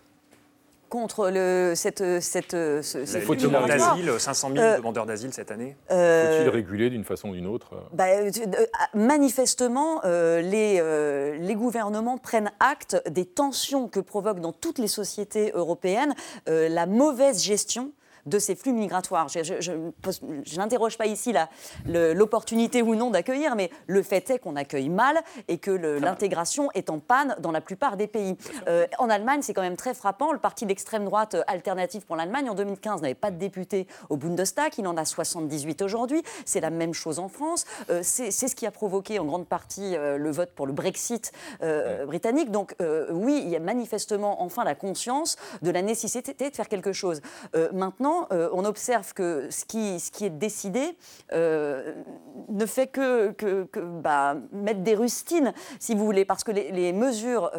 [0.89, 5.75] Contre le, cette, cette, ce, faut d'asile, 500 000 euh, demandeurs d'asile cette année?
[5.91, 8.29] euh, Faut-il réguler d'une façon ou d'une autre bah, euh,
[8.93, 10.81] Manifestement, les,
[11.39, 16.13] les gouvernements prennent acte des tensions que provoque dans toutes les sociétés européennes
[16.47, 17.91] la mauvaise gestion
[18.25, 19.27] de ces flux migratoires.
[19.29, 21.33] Je, n'interroge pas ici
[21.85, 26.89] l'opportunité ou non d'accueillir, mais le fait est qu'on accueille mal et que l'intégration est
[26.89, 28.35] en panne dans la plupart des pays.
[28.67, 30.31] Euh, en Allemagne, c'est quand même très frappant.
[30.31, 34.73] Le parti d'extrême droite alternative pour l'Allemagne, en 2015, n'avait pas de député au Bundestag.
[34.77, 36.23] Il en a 78 aujourd'hui.
[36.45, 37.65] C'est la même chose en France.
[37.89, 41.31] Euh, c'est ce qui a provoqué en grande partie euh, le vote pour le Brexit
[42.07, 42.51] britannique.
[42.51, 42.75] Donc
[43.11, 47.21] oui, il y a manifestement enfin la conscience de la nécessité de faire quelque chose.
[47.73, 50.97] maintenant, on observe que ce qui, ce qui est décidé
[51.31, 56.93] ne fait que, que, bah, mettre des rustines, si vous voulez, parce que les, les
[56.93, 57.51] mesures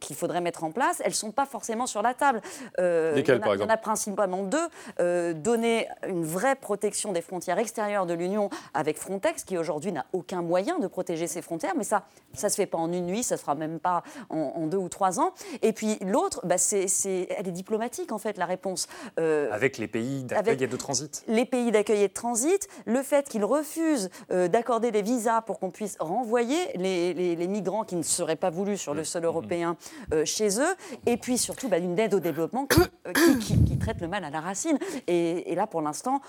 [0.00, 2.40] qu'il faudrait mettre en place, elles ne sont pas forcément sur la table.
[2.78, 4.68] Euh, Lesquelles, par exemple il y en a principalement deux.
[5.00, 10.06] Euh, donner une vraie protection des frontières extérieures de l'Union avec Frontex, qui aujourd'hui n'a
[10.12, 13.06] aucun moyen de protéger ses frontières, mais ça, ça ne se fait pas en une
[13.06, 15.32] nuit, ça ne se fera même pas en, deux ou trois ans.
[15.62, 16.86] Et puis l'autre, bah, c'est,
[17.30, 18.88] elle est diplomatique, en fait, la réponse.
[19.18, 21.24] Euh, avec les pays d'accueil et de transit.
[21.28, 25.70] Les pays d'accueil et de transit, le fait qu'ils refusent d'accorder des visas pour qu'on
[25.70, 29.76] puisse renvoyer les, les, migrants qui ne seraient pas voulus sur le sol européen
[30.24, 30.74] chez eux,
[31.06, 32.66] et puis surtout bah, une aide au développement
[33.06, 34.78] euh, qui, traite le mal à la racine.
[35.06, 36.20] Et, là, pour l'instant,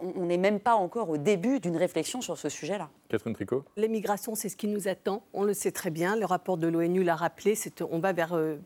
[0.00, 2.90] on n'est même pas encore au début d'une réflexion sur ce sujet-là.
[3.08, 5.22] Catherine Tricot L'immigration, c'est ce qui nous attend.
[5.32, 6.16] On le sait très bien.
[6.16, 7.54] Le rapport de l'ONU l'a rappelé.
[7.90, 8.56] On va vers euh,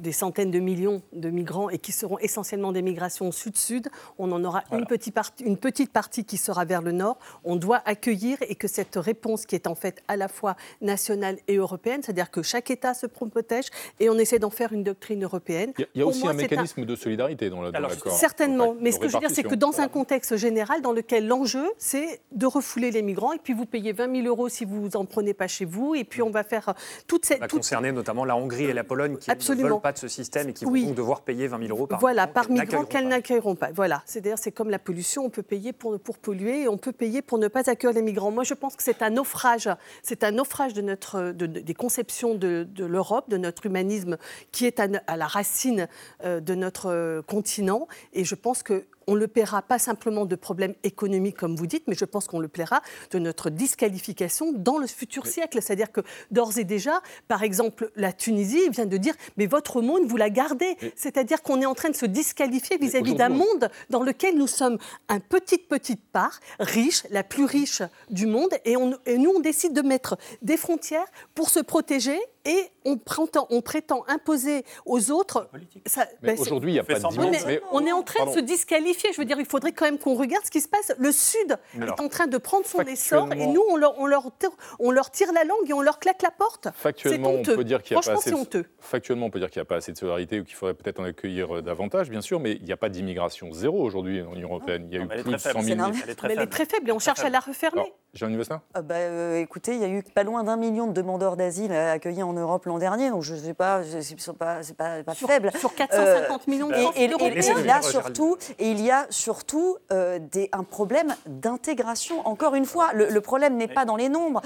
[0.00, 3.88] des centaines de millions de migrants et qui seront essentiellement des migrations sud-sud.
[4.18, 7.18] On en aura une, petite partie, une petite partie qui sera vers le nord.
[7.44, 11.38] On doit accueillir et que cette réponse qui est en fait à la fois nationale
[11.48, 13.66] et européenne, c'est-à-dire que chaque État se protège
[13.98, 15.72] et on essaie d'en faire une doctrine européenne.
[15.78, 18.12] Il y a, aussi un mécanisme de solidarité dans l'accord.
[18.12, 21.26] Certainement, mais ce que je veux dire, c'est que dans un contexte général dans lequel
[21.26, 24.96] l'enjeu, c'est de refouler les migrants et puis vous payez 20 000 euros si vous
[24.96, 26.74] en prenez pas chez vous et puis on va faire
[27.06, 27.38] toute cette...
[27.38, 29.68] Ça va concerner notamment la Hongrie et la Pologne qui Absolument.
[29.68, 31.86] ne veulent pas de ce système et qui vont donc devoir payer 20 000 euros
[31.86, 33.70] par Voilà, par migrant qu'elles n'accueilleront pas.
[33.72, 36.92] Voilà, c'est-à-dire c'est comme la pollution, on peut payer pour, pour polluer et on peut
[36.92, 38.30] payer pour ne pas accueillir les migrants.
[38.30, 39.68] Moi, je pense que c'est un naufrage,
[40.02, 44.16] c'est un naufrage de notre, des conceptions de, l'Europe, de notre humanisme
[44.52, 45.88] qui est à, la racine
[46.24, 47.86] euh, de notre euh, continent.
[48.12, 51.82] Et je pense que on le paiera pas simplement de problèmes économiques, comme vous dites,
[51.88, 55.58] mais je pense qu'on le paiera de notre disqualification dans le futur siècle.
[55.60, 60.04] C'est-à-dire que d'ores et déjà, par exemple, la Tunisie vient de dire Mais votre monde,
[60.06, 60.76] vous la gardez.
[60.94, 64.78] C'est-à-dire qu'on est en train de se disqualifier vis-à-vis d'un monde dans lequel nous sommes
[65.08, 69.72] un petite, petite part, riche, la plus riche du monde, et, et nous, on décide
[69.72, 75.50] de mettre des frontières pour se protéger et on prétend, on prétend imposer aux autres.
[75.86, 77.60] Ça, ben, aujourd'hui, il n'y a pas de dimension.
[77.72, 79.12] on est en train de se disqualifier.
[79.12, 80.92] Je veux dire, il faudrait quand même qu'on regarde ce qui se passe.
[80.98, 84.30] Le Sud est en train de prendre son essor et nous, on leur, on, leur,
[84.78, 86.68] on leur, tire la langue et on leur claque la porte.
[86.74, 88.30] Factuellement, on peut dire qu'il n'y a pas assez.
[88.30, 88.64] De...
[88.78, 91.00] Factuellement, on peut dire qu'il n'y a pas assez de solidarité ou qu'il faudrait peut-être
[91.00, 94.32] en accueillir euh, davantage, bien sûr, mais il n'y a pas d'immigration zéro aujourd'hui dans
[94.32, 94.88] l'Union européenne.
[94.90, 95.80] Il y a eu plus de 100 000.
[96.24, 97.92] Elle est très faible et on cherche à la refermer.
[98.14, 100.92] Jean Vestin ah bah, euh, Écoutez, il y a eu pas loin d'un million de
[100.92, 105.02] demandeurs d'asile accueillis en Europe l'an dernier, donc je ne sais pas, c'est pas, pas,
[105.02, 105.50] pas faible.
[105.58, 110.18] Sur 450 euh, millions de et, et, là, surtout, et il y a surtout euh,
[110.18, 112.26] des, un problème d'intégration.
[112.26, 114.40] Encore une fois, le, problème n'est pas dans les nombres,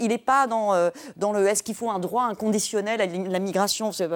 [0.00, 3.92] il n'est pas dans, dans le est-ce qu'il faut un droit inconditionnel à la migration,
[3.92, 4.06] c'est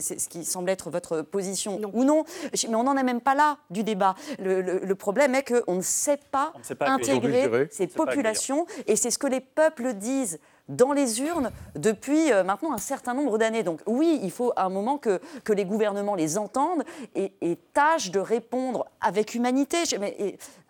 [0.00, 3.58] ce qui semble être votre position ou non, mais on n'en est même pas là
[3.70, 4.14] du débat.
[4.38, 8.66] Le, le problème est qu'on ne sait pas, sait pas intégrer ces populations.
[8.86, 13.14] Et c'est ce que les peuples disent dans les urnes depuis euh, maintenant un certain
[13.14, 13.62] nombre d'années.
[13.62, 17.32] Donc oui, il faut à un moment que, que les gouvernements les entendent et,
[17.72, 19.78] tâchent de répondre avec humanité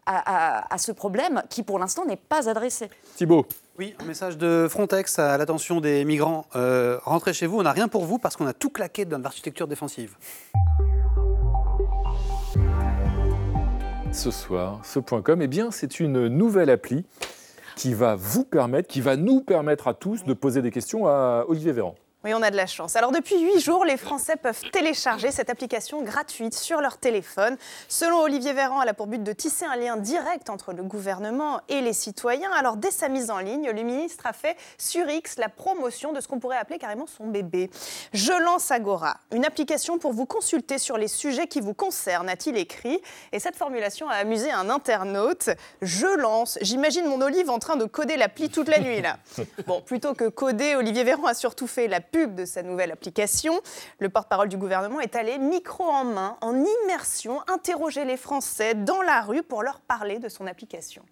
[0.06, 2.90] à, ce problème qui pour l'instant n'est pas adressé.
[3.16, 3.46] Thibault.
[3.78, 6.46] Oui, un message de Frontex à l'attention des migrants.
[6.56, 9.18] Euh, rentrez chez vous, on n'a rien pour vous parce qu'on a tout claqué dans
[9.18, 10.16] l'architecture défensive.
[14.12, 17.06] Ce soir, ce point com, eh bien, c'est une nouvelle appli
[17.76, 21.44] qui va vous permettre, qui va nous permettre à tous de poser des questions à
[21.48, 21.94] Olivier Véran.
[22.24, 22.94] Oui, on a de la chance.
[22.94, 27.56] Alors depuis huit jours, les Français peuvent télécharger cette application gratuite sur leur téléphone.
[27.88, 31.60] Selon Olivier Véran, elle a pour but de tisser un lien direct entre le gouvernement
[31.68, 32.52] et les citoyens.
[32.52, 36.20] Alors dès sa mise en ligne, le ministre a fait sur X la promotion de
[36.20, 37.70] ce qu'on pourrait appeler carrément son bébé.
[38.12, 42.56] Je lance Agora, une application pour vous consulter sur les sujets qui vous concernent, a-t-il
[42.56, 43.00] écrit.
[43.32, 45.50] Et cette formulation a amusé un internaute.
[45.80, 46.56] Je lance.
[46.60, 49.16] J'imagine mon Olive en train de coder l'appli toute la nuit là.
[49.66, 53.60] Bon, plutôt que coder, Olivier Véran a surtout fait la pub de sa nouvelle application.
[53.98, 59.02] Le porte-parole du gouvernement est allé micro en main, en immersion, interroger les Français dans
[59.02, 61.02] la rue pour leur parler de son application.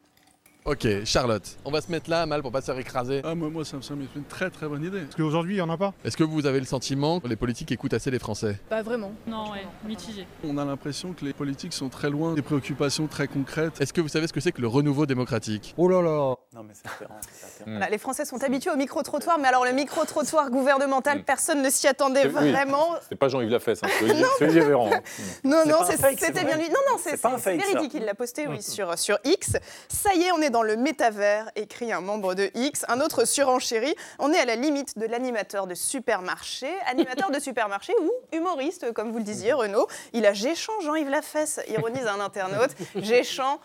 [0.66, 3.22] Ok, Charlotte, on va se mettre là, mal, pour pas se faire écraser.
[3.24, 5.00] Ah, moi, moi ça me semble une très très bonne idée.
[5.00, 5.94] Parce qu'aujourd'hui, il n'y en a pas.
[6.04, 8.58] Est-ce que vous avez le sentiment que les politiques écoutent assez les Français?
[8.68, 9.12] Pas vraiment.
[9.26, 10.26] Non, ouais, mitigé.
[10.44, 13.80] On a l'impression que les politiques sont très loin des préoccupations très concrètes.
[13.80, 15.74] Est-ce que vous savez ce que c'est que le renouveau démocratique?
[15.78, 17.18] Oh là là Non, mais c'est différent.
[17.66, 21.88] Voilà, les Français sont habitués au micro-trottoir, mais alors le micro-trottoir gouvernemental, personne ne s'y
[21.88, 22.96] attendait vraiment.
[23.02, 24.90] C'était pas Jean-Yves Lafesse, hein, c'est Olivier, c'est Véran.
[24.92, 25.00] hein.
[25.42, 26.68] Non, C'est non, pas un c'est- fake, c'est c'était bien lui.
[26.68, 27.72] Non, non, c'est C'est pas un c'est fake, ça.
[27.72, 27.94] véridique.
[27.94, 29.56] Il l'a posté, oui, sur, sur X.
[29.88, 32.84] Ça y est, on est dans le métavers, écrit un membre de X.
[32.88, 33.94] Un autre surenchéri.
[34.18, 36.68] On est à la limite de l'animateur de supermarché.
[36.86, 39.86] Animateur de supermarché ou humoriste, comme vous le disiez, Renaud.
[40.12, 42.70] Il a Géchant, Jean-Yves Lafesse, ironise un internaute.
[42.96, 43.60] Géchant.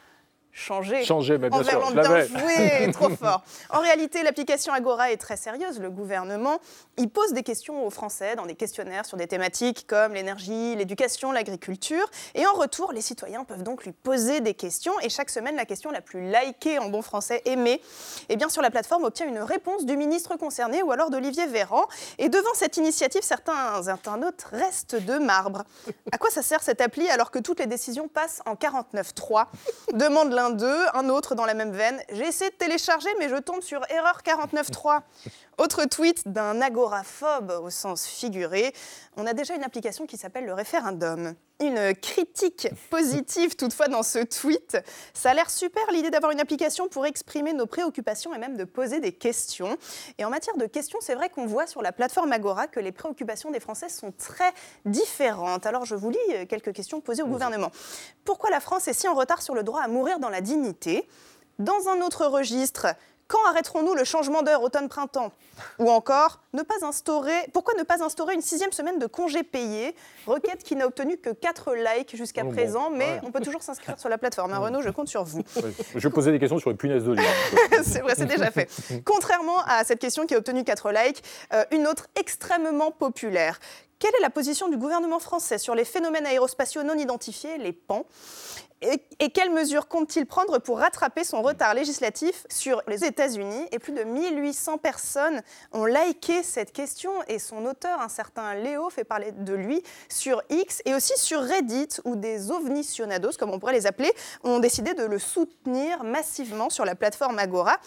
[0.58, 1.04] Changer.
[1.04, 3.44] Changer, mais bien sûr, Envers je bien joué, trop fort.
[3.72, 5.82] En réalité, l'application Agora est très sérieuse.
[5.82, 6.60] Le gouvernement,
[6.96, 11.34] il pose des questions aux Français dans des questionnaires sur des thématiques comme l'énergie, l'éducation,
[11.34, 12.10] l'agriculture.
[12.36, 14.94] Et en retour, les citoyens peuvent donc lui poser des questions.
[15.02, 17.82] Et chaque semaine, la question la plus likée en bon français, aimée,
[18.30, 21.84] eh bien, sur la plateforme obtient une réponse du ministre concerné ou alors d'Olivier Véran.
[22.18, 25.64] Et devant cette initiative, certains internautes restent de marbre.
[26.14, 29.48] À quoi ça sert cette appli alors que toutes les décisions passent en 49.3
[29.92, 30.45] Demande l'un
[30.94, 32.00] un autre dans la même veine.
[32.12, 35.02] J'ai essayé de télécharger, mais je tombe sur erreur 49.3.
[35.58, 38.74] Autre tweet d'un agoraphobe au sens figuré.
[39.16, 41.34] On a déjà une application qui s'appelle le référendum.
[41.62, 44.78] Une critique positive toutefois dans ce tweet.
[45.14, 48.66] Ça a l'air super l'idée d'avoir une application pour exprimer nos préoccupations et même de
[48.66, 49.78] poser des questions.
[50.18, 52.92] Et en matière de questions, c'est vrai qu'on voit sur la plateforme Agora que les
[52.92, 54.52] préoccupations des Français sont très
[54.84, 55.66] différentes.
[55.66, 57.72] Alors je vous lis euh, quelques questions posées au gouvernement.
[58.26, 61.08] Pourquoi la France est si en retard sur le droit à mourir dans la dignité?
[61.58, 62.88] Dans un autre registre,
[63.28, 65.32] quand arrêterons-nous le changement d'heure automne-printemps
[65.80, 69.96] Ou encore, ne pas instaurer, pourquoi ne pas instaurer une sixième semaine de congés payés
[70.28, 73.22] Requête qui n'a obtenu que 4 likes jusqu'à Oh bon, présent, mais ouais.
[73.24, 74.54] on peut toujours s'inscrire sur la plateforme.
[74.54, 75.40] Hein, Renaud, je compte sur vous.
[75.56, 77.24] Ouais, Je vais poser des questions sur les punaises de lit.
[77.84, 78.70] c'est vrai, c'est déjà fait.
[79.06, 83.60] Contrairement à cette question qui a obtenu 4 likes, euh, une autre extrêmement populaire.
[83.98, 88.06] Quelle est la position du gouvernement français sur les phénomènes aérospatiaux non identifiés, les PAN
[89.20, 93.68] et, quelles mesures compte-t-il prendre pour rattraper son retard législatif sur les États-Unis?
[93.72, 98.90] Et plus de 1800 personnes ont liké cette question et son auteur, un certain Léo,
[98.90, 103.60] fait parler de lui sur X et aussi sur Reddit où des ovnicionados, comme on
[103.60, 104.12] pourrait les appeler,
[104.44, 107.78] ont décidé de le soutenir massivement sur la plateforme Agora.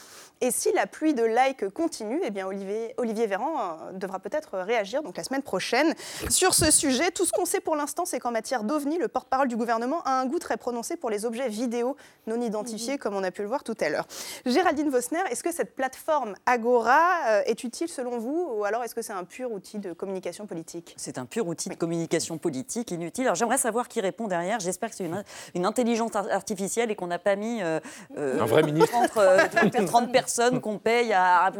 [0.40, 4.58] Et si la pluie de likes continue, eh bien Olivier, Olivier Véran euh, devra peut-être
[4.58, 5.94] réagir donc la semaine prochaine
[6.30, 7.10] sur ce sujet.
[7.10, 10.12] Tout ce qu'on sait pour l'instant, c'est qu'en matière d'OVNI, le porte-parole du gouvernement a
[10.20, 11.96] un goût très prononcé pour les objets vidéo
[12.26, 14.06] non identifiés, comme on a pu le voir tout à l'heure.
[14.46, 18.94] Géraldine Vosner, est-ce que cette plateforme Agora euh, est utile selon vous, ou alors est-ce
[18.94, 20.94] que c'est un pur outil de communication politique?
[20.96, 23.24] C'est un pur outil de communication politique inutile.
[23.24, 24.60] Alors j'aimerais savoir qui répond derrière.
[24.60, 25.24] J'espère que c'est une,
[25.54, 27.80] une intelligence ar- artificielle et qu'on n'a pas mis euh,
[28.16, 28.92] euh, Un vrai ministre.
[28.92, 29.38] 30, euh,
[29.72, 31.50] 30, 30 personnes qu'on paye à.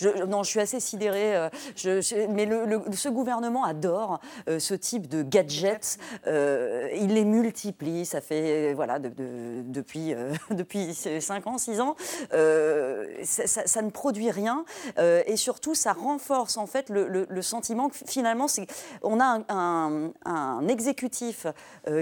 [0.00, 1.36] Je- non, je suis assez sidérée.
[1.36, 5.98] euh, je- je- mais le- le- ce gouvernement adore euh, ce type de gadgets.
[6.26, 8.04] Euh, il les multiplie.
[8.04, 11.94] Ça fait voilà de- de- depuis euh, depuis 5 ans, 6 ans.
[13.24, 14.64] Ça, ça- ça ne produit rien
[15.26, 18.46] et surtout ça renforce en fait le, sentiment que finalement
[19.02, 21.46] on a un, un- un exécutif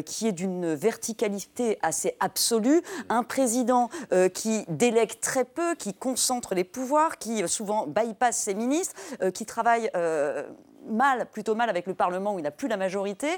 [0.07, 3.89] qui est d'une verticalité assez absolue, un président
[4.35, 9.33] qui délègue très peu, qui concentre les pouvoirs, qui euh, souvent bypass ses ministres, euh,
[9.33, 10.49] qui travaille euh,
[10.87, 13.29] mal, plutôt mal avec le Parlement où il n'a plus la majorité.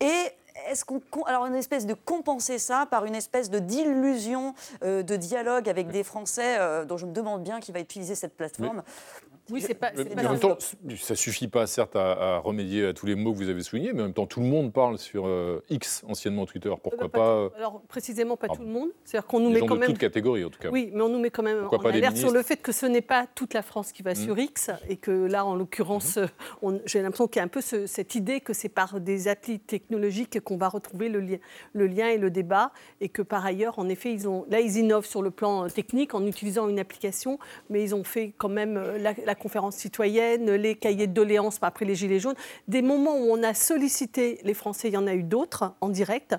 [0.00, 0.32] Et
[0.68, 5.16] est-ce qu'on alors une espèce de compenser ça par une espèce de d'illusion euh, de
[5.16, 8.82] dialogue avec des Français euh, dont je me demande bien qui va utiliser cette plateforme?
[8.86, 9.90] Oui, c'est pas.
[9.96, 10.56] Mais, pas en même temps,
[10.96, 13.92] ça suffit pas, certes, à, à remédier à tous les mots que vous avez soulignés,
[13.92, 16.72] mais en même temps, tout le monde parle sur euh, X, anciennement Twitter.
[16.82, 18.88] Pourquoi pas, euh, Alors précisément pas Ah tout le monde.
[19.04, 19.88] C'est-à-dire qu'on nous met quand de même.
[19.90, 20.70] toutes catégories, en tout cas.
[20.70, 22.72] Oui, mais on nous met quand même Pourquoi en pas alerte sur le fait que
[22.72, 24.16] ce n'est pas toute la France qui va Mhm.
[24.16, 26.26] sur X et que là, en l'occurrence, euh,
[26.62, 29.28] on- j'ai l'impression qu'il y a un peu ce- cette idée que c'est par des
[29.28, 31.40] applis technologiques qu'on va retrouver le, li-
[31.72, 34.76] le lien et le débat et que par ailleurs, en effet, ils ont, là, ils
[34.76, 37.38] innovent sur le plan euh, technique en utilisant une application,
[37.70, 41.58] mais ils ont fait quand même euh, la, la conférence citoyenne, les cahiers de doléances
[41.60, 42.36] après les Gilets jaunes,
[42.68, 45.88] des moments où on a sollicité les Français, il y en a eu d'autres en
[45.88, 46.36] direct,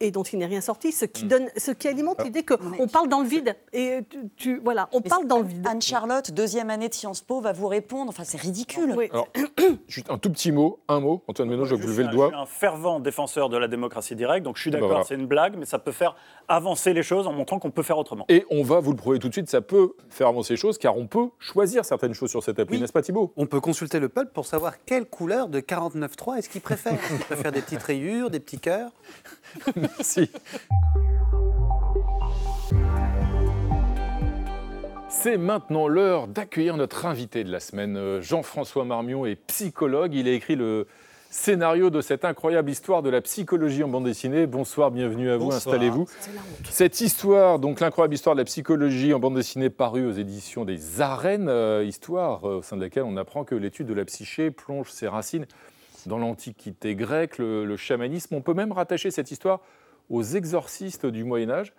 [0.00, 3.08] et dont il n'est rien sorti, ce qui, donne, ce qui alimente l'idée qu'on parle
[3.08, 3.56] dans le vide.
[3.72, 5.66] Et tu, tu- voilà, on parle dans le vide.
[5.66, 8.10] Anne-Charlotte, deuxième année de Sciences Po, va vous répondre.
[8.10, 8.94] Enfin, c'est ridicule.
[9.10, 9.28] Alors,
[9.88, 11.22] juste un tout petit mot, un mot.
[11.28, 12.26] Antoine Menon, je vais vous lever le doigt.
[12.26, 15.04] Je suis un fervent défenseur de la démocratie directe, donc je suis Bah d'accord, voilà.
[15.04, 16.14] c'est une blague, mais ça peut faire
[16.48, 18.24] avancer les choses en montrant qu'on peut faire autrement.
[18.28, 20.78] Et on va vous le prouver tout de suite, ça peut faire avancer les choses,
[20.78, 23.32] car on peut choisir certaines choses sur cette appli, n'est-ce pas Thibault?
[23.36, 26.92] On peut consulter le peuple pour savoir quelle couleur de 49.3 est-ce qu'il préfère.
[27.08, 28.90] Qu'il préfère des petites rayures, des petits cœurs
[29.96, 30.30] Merci.
[35.08, 37.96] C'est maintenant l'heure d'accueillir notre invité de la semaine.
[37.96, 40.14] Euh, Jean-François Marmion est psychologue.
[40.14, 40.86] Il a écrit le
[41.30, 44.46] scénario de cette incroyable histoire de la psychologie en bande dessinée.
[44.46, 46.06] Bonsoir, bienvenue à vous, installez-vous.
[46.70, 51.00] Cette histoire, donc l'incroyable histoire de la psychologie en bande dessinée parue aux éditions des
[51.00, 54.50] Arènes, euh, histoire euh, au sein de laquelle on apprend que l'étude de la psyché
[54.50, 55.46] plonge ses racines
[56.06, 58.34] dans l'Antiquité grecque, le, chamanisme.
[58.34, 59.60] On peut même rattacher cette histoire
[60.08, 61.72] aux exorcistes du Moyen Âge.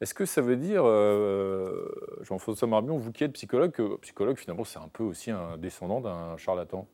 [0.00, 1.88] Est-ce que ça veut dire, euh,
[2.22, 6.00] Jean-François Marmion, vous qui êtes psychologue, que psychologue finalement c'est un peu aussi un descendant
[6.00, 6.86] d'un charlatan?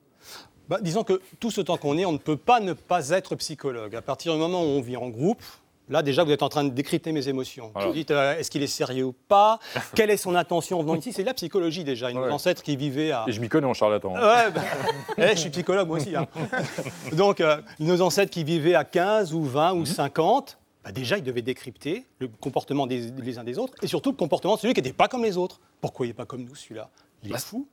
[0.68, 3.34] Bah, disons que tout ce temps qu'on est, on ne peut pas ne pas être
[3.36, 3.96] psychologue.
[3.96, 5.42] À partir du moment où on vit en groupe,
[5.90, 7.72] Là, déjà, vous êtes en train de décrypter mes émotions.
[7.74, 9.58] Vous dites, euh, est-ce qu'il est sérieux ou pas
[9.94, 11.12] Quelle est son intention en venant ici?
[11.12, 12.12] C'est la psychologie, déjà.
[12.12, 13.24] Nos ancêtres qui vivaient à...
[13.26, 14.14] Et je m'y connais en charlatan.
[14.14, 14.62] Ouais, bah,
[15.18, 16.14] eh, je suis psychologue, moi aussi.
[16.14, 16.28] Hein.
[17.12, 20.58] Donc, euh, nos ancêtres qui vivaient à 15 ou 20 ou 50, mhm.
[20.84, 24.16] bah, déjà, ils devaient décrypter le comportement des, les uns des autres et surtout le
[24.16, 25.60] comportement de celui qui n'était pas comme les autres.
[25.80, 26.88] Pourquoi il n'est pas comme nous, celui-là?
[27.24, 27.66] Il est fou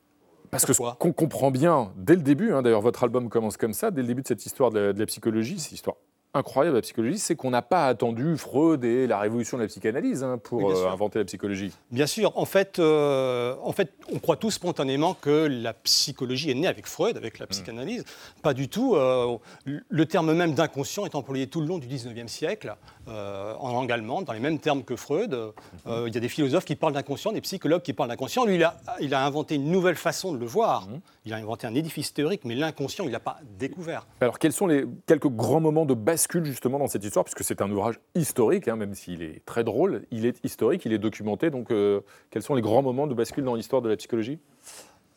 [0.49, 3.91] parce que qu'on comprend bien dès le début, hein, d'ailleurs votre album commence comme ça,
[3.91, 5.97] dès le début de cette histoire de la, psychologie, c'est histoire
[6.37, 9.67] incroyable de la psychologie, c'est qu'on n'a pas attendu Freud et la révolution de la
[9.67, 11.71] psychanalyse hein, pour euh, inventer la psychologie.
[11.91, 12.31] Bien sûr.
[12.37, 16.87] En fait, euh, en fait, on croit tous spontanément que la psychologie est née avec
[16.87, 17.49] Freud, avec la hmm.
[17.49, 18.05] psychanalyse.
[18.41, 18.95] Pas du tout.
[18.95, 22.75] Euh, le terme même d'inconscient est employé tout le long du 19e siècle.
[23.07, 25.53] En langue allemande, dans les mêmes termes que Freud.
[25.85, 28.45] Il y a des philosophes qui parlent d'inconscient, des psychologues qui parlent d'inconscient.
[28.45, 30.87] Lui, il a, il a, inventé une nouvelle façon de le voir.
[30.87, 30.99] Hmm.
[31.25, 34.07] Il a inventé un édifice théorique, mais l'inconscient, il n'a pas découvert.
[34.21, 37.61] Alors, quels sont les quelques grands moments de bascule justement dans cette histoire, puisque c'est
[37.61, 41.49] un ouvrage historique, hein, même s'il est très drôle, il est historique, il est documenté.
[41.49, 44.39] Donc, euh, quels sont les grands moments de bascule dans l'histoire de la psychologie?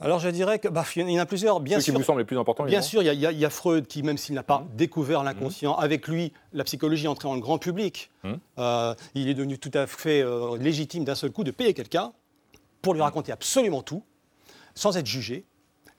[0.01, 1.61] Alors je dirais qu'il bah, y en a plusieurs.
[1.61, 3.87] Bien Ceux sûr, qui vous semblent les plus importants Bien sûr, il y, a Freud
[3.87, 4.77] qui, même s'il n'a pas mmh.
[4.77, 5.83] découvert l'inconscient, mmh.
[5.83, 8.11] avec lui, la psychologie est entrée dans le grand public.
[8.25, 8.33] Mmh.
[8.59, 12.13] Euh, il est devenu tout à fait euh, légitime d'un seul coup de payer quelqu'un
[12.81, 14.03] pour lui raconter absolument tout,
[14.75, 15.45] sans être jugé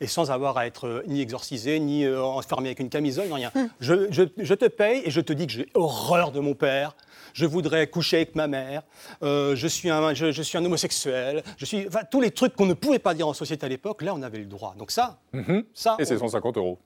[0.01, 3.33] et sans avoir à être euh, ni exorcisé, ni euh, enfermé avec une camisole, ni
[3.33, 3.51] rien.
[3.55, 3.69] Hum.
[3.79, 6.95] Je, te paye et je te dis que j'ai horreur de mon père,
[7.33, 8.81] je voudrais coucher avec ma mère,
[9.23, 12.73] euh, je, suis un, je, suis un homosexuel, je suis, tous les trucs qu'on ne
[12.73, 14.75] pouvait pas dire en société à l'époque, là on avait le droit.
[14.77, 15.63] Donc ça, mhm.
[15.73, 16.79] ça Et c'est 150 euros.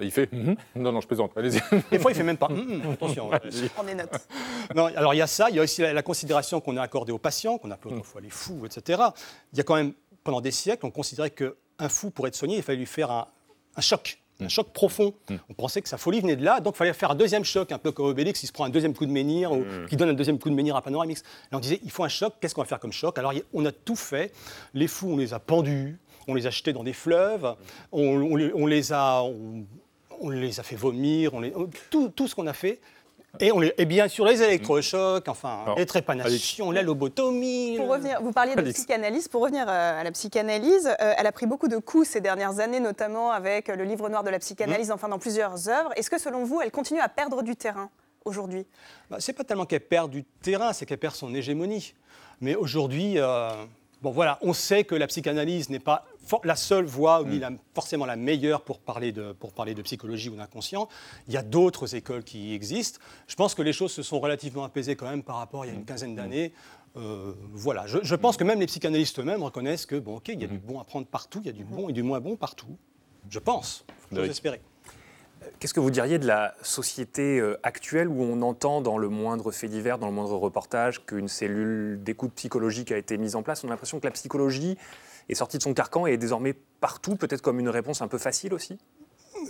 [0.00, 0.56] Il fait mhm.
[0.74, 1.60] Non, non, je plaisante, allez-y.
[1.90, 3.30] Des fois, il fait même pas mhm, Attention.
[3.78, 4.28] On est note.
[4.74, 7.12] Non, alors, il y a ça, il y a aussi la, considération qu'on a accordée
[7.12, 9.02] aux patients, qu'on appelait autrefois les fous, etc.
[9.54, 12.34] Il y a quand même, pendant des siècles, on considérait que un fou, pour être
[12.34, 13.26] soigné, il fallait lui faire un,
[13.80, 14.18] choc.
[14.40, 15.14] Un choc profond.
[15.28, 15.34] Mm.
[15.50, 17.72] On pensait que sa folie venait de là, donc il fallait faire un deuxième choc,
[17.72, 19.86] un peu comme Obélix, il se prend un deuxième coup de menhir, ou mm.
[19.88, 21.22] qui donne un deuxième coup de menhir à Panoramix.
[21.52, 23.18] Et on disait, il faut un choc, qu'est-ce qu'on va faire comme choc?
[23.18, 24.32] Alors on a tout fait.
[24.74, 27.54] Les fous, on les a pendus, on les a jetés dans des fleuves,
[27.92, 29.22] on, les, a...
[30.20, 31.32] On, les a fait vomir,
[31.90, 32.80] tout, tout ce qu'on a fait,
[33.40, 37.76] et, on bien sûr, les électrochocs, enfin, les trépanations, la lobotomie.
[37.76, 39.28] Pour revenir, vous parliez de psychanalyse.
[39.28, 42.60] Pour revenir euh, à la psychanalyse, euh, elle a pris beaucoup de coups ces dernières
[42.60, 44.92] années, notamment avec le livre noir de la psychanalyse, mmh.
[44.92, 45.90] enfin dans plusieurs œuvres.
[45.96, 47.90] Est-ce que selon vous, elle continue à perdre du terrain
[48.24, 48.66] aujourd'hui?
[49.10, 51.94] Bah, C'est pas tellement qu'elle perd du terrain, c'est qu'elle perd son hégémonie.
[52.40, 53.50] Mais aujourd'hui, euh,
[54.06, 56.06] bon voilà, on sait que la psychanalyse n'est pas
[56.44, 57.58] la seule voie, ou mm.
[57.74, 60.88] forcément la meilleure pour parler de, pour parler de psychologie ou d'inconscient.
[61.26, 63.00] Il y a d'autres écoles qui existent.
[63.26, 65.70] Je pense que les choses se sont relativement apaisées quand même par rapport à il
[65.70, 65.86] y a une mm.
[65.86, 66.16] quinzaine mm.
[66.16, 66.52] d'années.
[66.96, 70.44] Euh, voilà, je, pense que même les psychanalystes eux-mêmes reconnaissent que, bon, ok, il y
[70.44, 72.36] a du bon à prendre partout, il y a du bon et du moins bon
[72.36, 72.78] partout.
[73.28, 74.60] Je pense, je espérer.
[75.58, 79.50] Qu'est-ce que vous diriez de la société euh, actuelle où on entend dans le moindre
[79.52, 83.64] fait divers, dans le moindre reportage, qu'une cellule d'écoute psychologique a été mise en place?
[83.64, 84.76] On a l'impression que la psychologie
[85.28, 88.18] est sortie de son carcan et est désormais partout, peut-être comme une réponse un peu
[88.18, 88.78] facile aussi?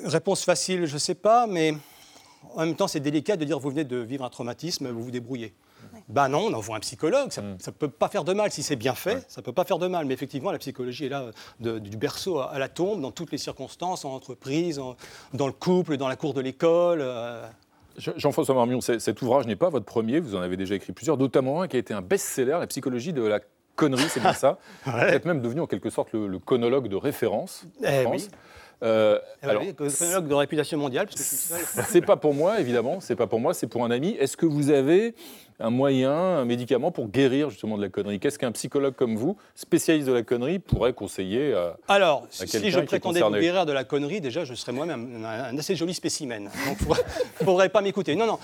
[0.04, 1.74] Réponse facile, je ne sais pas, mais
[2.54, 5.10] en même temps, c'est délicat de dire vous venez de vivre un traumatisme, vous vous
[5.10, 5.54] débrouillez.
[6.08, 7.72] Ben non, on envoie un psychologue, ça ne mm.
[7.78, 8.52] peut pas faire de mal.
[8.52, 10.06] Si c'est bien fait, ça ne peut pas faire de mal.
[10.06, 14.04] Mais effectivement, la psychologie est là du berceau à, la tombe, dans toutes les circonstances,
[14.04, 14.80] en entreprise,
[15.34, 17.00] dans le couple, dans la cour de l'école.
[17.02, 17.46] Euh.
[17.98, 21.62] Jean-François Marmion, cet ouvrage n'est pas votre premier, vous en avez déjà écrit plusieurs, notamment
[21.62, 23.40] un qui a été un best-seller, La psychologie de la
[23.74, 24.58] connerie, c'est bien ça.
[24.84, 28.28] Vous êtes même devenu en quelque sorte le, conologue de référence en eh France.
[28.82, 33.40] Euh, eh alors, conologue de réputation mondiale, c'est pas pour moi, évidemment, c'est pas pour
[33.40, 34.10] moi, c'est pour un ami.
[34.18, 35.14] Est-ce que vous avez
[35.58, 39.36] un moyen, un médicament pour guérir justement de la connerie Qu'est-ce qu'un psychologue comme vous,
[39.54, 43.84] spécialiste de la connerie, pourrait conseiller à Alors, si je prétendais vous guérir de la
[43.84, 46.50] connerie, déjà, je serais moi-même un, assez joli spécimen.
[46.66, 46.88] Donc, il
[47.40, 48.16] ne faudrait pas m'écouter.
[48.16, 48.38] Non, non,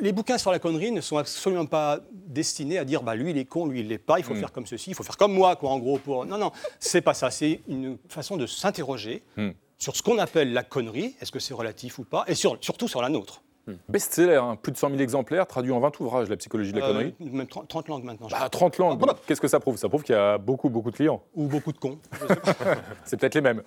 [0.00, 3.38] les bouquins sur la connerie ne sont absolument pas destinés à dire, bah, lui, il
[3.38, 4.40] est con, lui, il l'est pas, il faut hmm.
[4.40, 5.98] faire comme ceci, il faut faire comme moi, quoi, en gros.
[5.98, 6.26] Pour...
[6.26, 6.50] Non, non,
[6.80, 7.30] c'est pas ça.
[7.30, 9.22] C'est une façon de s'interroger.
[9.36, 9.50] Hmm.
[9.78, 13.02] sur ce qu'on appelle la connerie, est-ce que c'est relatif ou pas, et surtout sur
[13.02, 13.42] la nôtre.
[13.66, 13.74] Hmm.
[13.88, 16.86] Best-seller, hein, plus de 100 000 exemplaires, traduit en 20 ouvrages, La psychologie de la
[16.86, 17.14] connerie.
[17.20, 18.28] Euh, même 30 langues maintenant.
[18.30, 19.02] Bah, 30 langues.
[19.08, 19.76] Ah, Qu'est-ce que ça prouve?
[19.76, 21.22] Ça prouve qu'il y a beaucoup, beaucoup de clients.
[21.34, 21.98] Ou beaucoup de cons.
[23.04, 23.62] C'est peut-être les mêmes.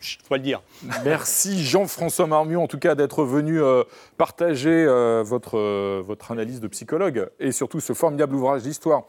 [0.00, 0.62] Je dois le dire.
[1.04, 3.84] Merci Jean-François Marmion, en tout cas, d'être venu euh,
[4.16, 9.04] partager euh, votre, euh, votre analyse de psychologue et surtout ce formidable ouvrage d'histoire.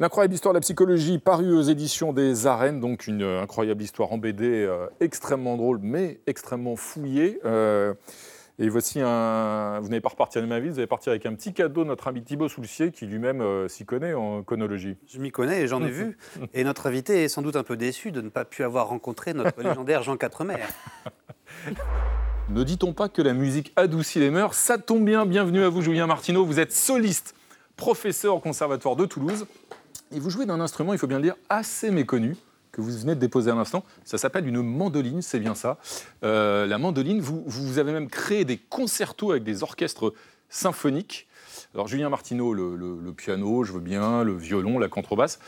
[0.00, 4.18] L'incroyable histoire de la psychologie, paru aux éditions des Arènes, donc une incroyable histoire en
[4.18, 4.68] BD
[5.00, 7.38] extrêmement drôle, mais extrêmement fouillée.
[8.58, 9.80] Et voici un.
[9.80, 11.88] Vous n'allez pas repartir de ma vie, vous allez partir avec un petit cadeau de
[11.88, 14.96] notre ami Thibaut Soulcier, qui lui-même s'y connaît en chronologie.
[15.08, 16.16] Je m'y connais et j'en ai vu.
[16.54, 19.32] Et notre invité est sans doute un peu déçu de ne pas pu avoir rencontré
[19.34, 20.56] notre légendaire Jean Quatremer.
[22.50, 24.54] Ne dit-on pas que la musique adoucit les mœurs?
[24.54, 27.34] Ça tombe bien, bienvenue à vous Julien Martineau, vous êtes soliste,
[27.76, 29.46] professeur au Conservatoire de Toulouse,
[30.14, 32.36] et vous jouez d'un instrument, il faut bien le dire, assez méconnu
[32.72, 33.84] que vous venez de déposer à l'instant.
[34.04, 35.78] Ça s'appelle une mandoline, c'est bien ça.
[36.24, 40.12] Euh, la mandoline, vous, vous avez même créé des concertos avec des orchestres
[40.48, 41.28] symphoniques.
[41.74, 45.38] Alors Julien Martineau, le, piano, je veux bien, le violon, la contrebasse.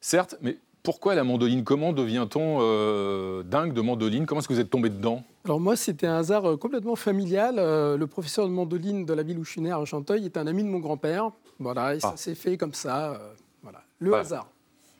[0.00, 1.62] Certes, mais pourquoi la mandoline?
[1.62, 4.26] Comment devient-on euh, dingue de mandoline?
[4.26, 5.22] Comment est-ce que vous êtes tombé dedans?
[5.44, 7.56] Alors moi, c'était un hasard euh, complètement familial.
[7.56, 10.46] le professeur de mandoline de la ville où je suis né, à Argenteuil, est un
[10.46, 11.30] ami de mon grand-père.
[11.58, 12.16] Voilà, et ça ah.
[12.16, 13.20] s'est fait comme ça.
[13.62, 14.51] voilà, le hasard.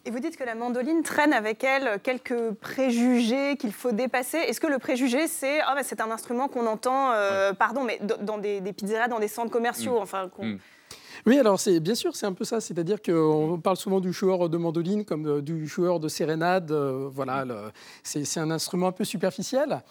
[0.05, 4.39] Et vous dites que la mandoline traîne avec elle quelques préjugés qu'il faut dépasser.
[4.39, 8.01] Est-ce que le préjugé, c'est ah, bah, c'est un instrument qu'on entend, euh, pardon, mais
[8.21, 10.03] dans des, des, pizzerias, dans des centres commerciaux, mm.
[10.03, 10.31] enfin.
[10.39, 10.57] Mm.
[11.25, 12.61] Oui, alors c'est bien sûr, c'est un peu ça.
[12.61, 16.73] C'est-à-dire qu'on parle souvent du joueur de mandoline comme du joueur de sérénade.
[16.73, 17.45] Euh, voilà,
[18.03, 19.83] c'est un instrument un peu superficiel.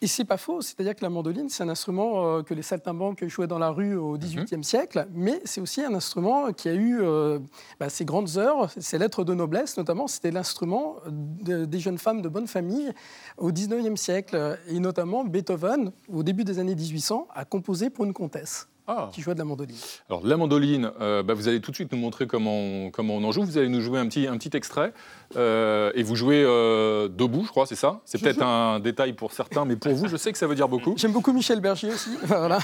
[0.00, 3.26] Et c'est pas faux, c'est-à-dire que la mandoline, c'est un instrument euh, que les saltimbanques
[3.26, 4.62] jouaient dans la rue au XVIIIe mhm.
[4.62, 7.40] siècle, mais c'est aussi un instrument qui a eu euh,
[7.80, 10.06] bah, ses grandes heures, ses lettres de noblesse notamment.
[10.06, 12.92] C'était l'instrument des jeunes femmes de bonne famille
[13.38, 18.12] au XIXe siècle, et notamment Beethoven, au début des années 1800, a composé pour une
[18.12, 18.68] comtesse.
[18.90, 19.10] Ah.
[19.12, 19.76] qui jouait de la mandoline.
[20.08, 23.16] Alors, la mandoline, euh, bah, vous allez tout de suite nous montrer comment on, comment
[23.16, 23.42] on en joue.
[23.42, 24.94] Vous allez nous jouer un petit, un petit extrait.
[25.36, 28.00] Euh, et vous jouez euh, debout, je crois, c'est ça?
[28.06, 30.68] C'est peut-être un détail pour certains, mais pour vous, je sais que ça veut dire
[30.68, 30.94] beaucoup.
[30.96, 32.16] J'aime beaucoup Michel Berger aussi.
[32.22, 32.60] voilà.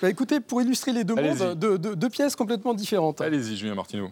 [0.00, 3.20] Bah, écoutez, pour illustrer les deux mondes, deux, deux, pièces complètement différentes.
[3.20, 4.10] Allez-y, Julien Martineau.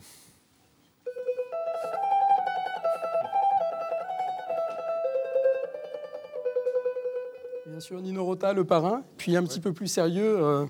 [7.69, 10.67] Bien sûr, Nino Rota, le parrain, puis un petit peu plus sérieux,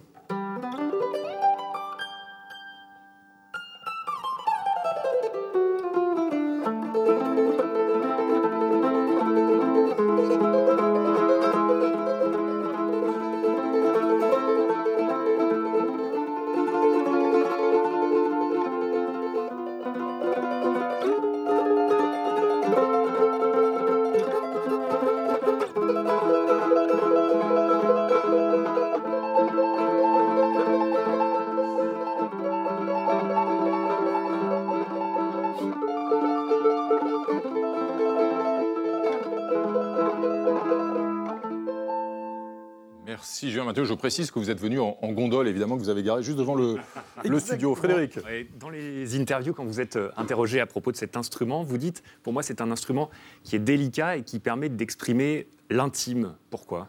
[43.50, 46.54] je précise que vous êtes venu en, gondole, évidemment, que vous avez garé juste devant
[46.54, 46.76] le,
[47.24, 47.74] le studio.
[47.74, 48.18] Frédéric
[48.58, 52.02] Dans les interviews, quand vous êtes euh, interrogé à propos de cet instrument, vous dites,
[52.22, 53.10] pour moi, c'est un instrument
[53.42, 56.34] qui est délicat et qui permet d'exprimer l'intime.
[56.50, 56.88] Pourquoi?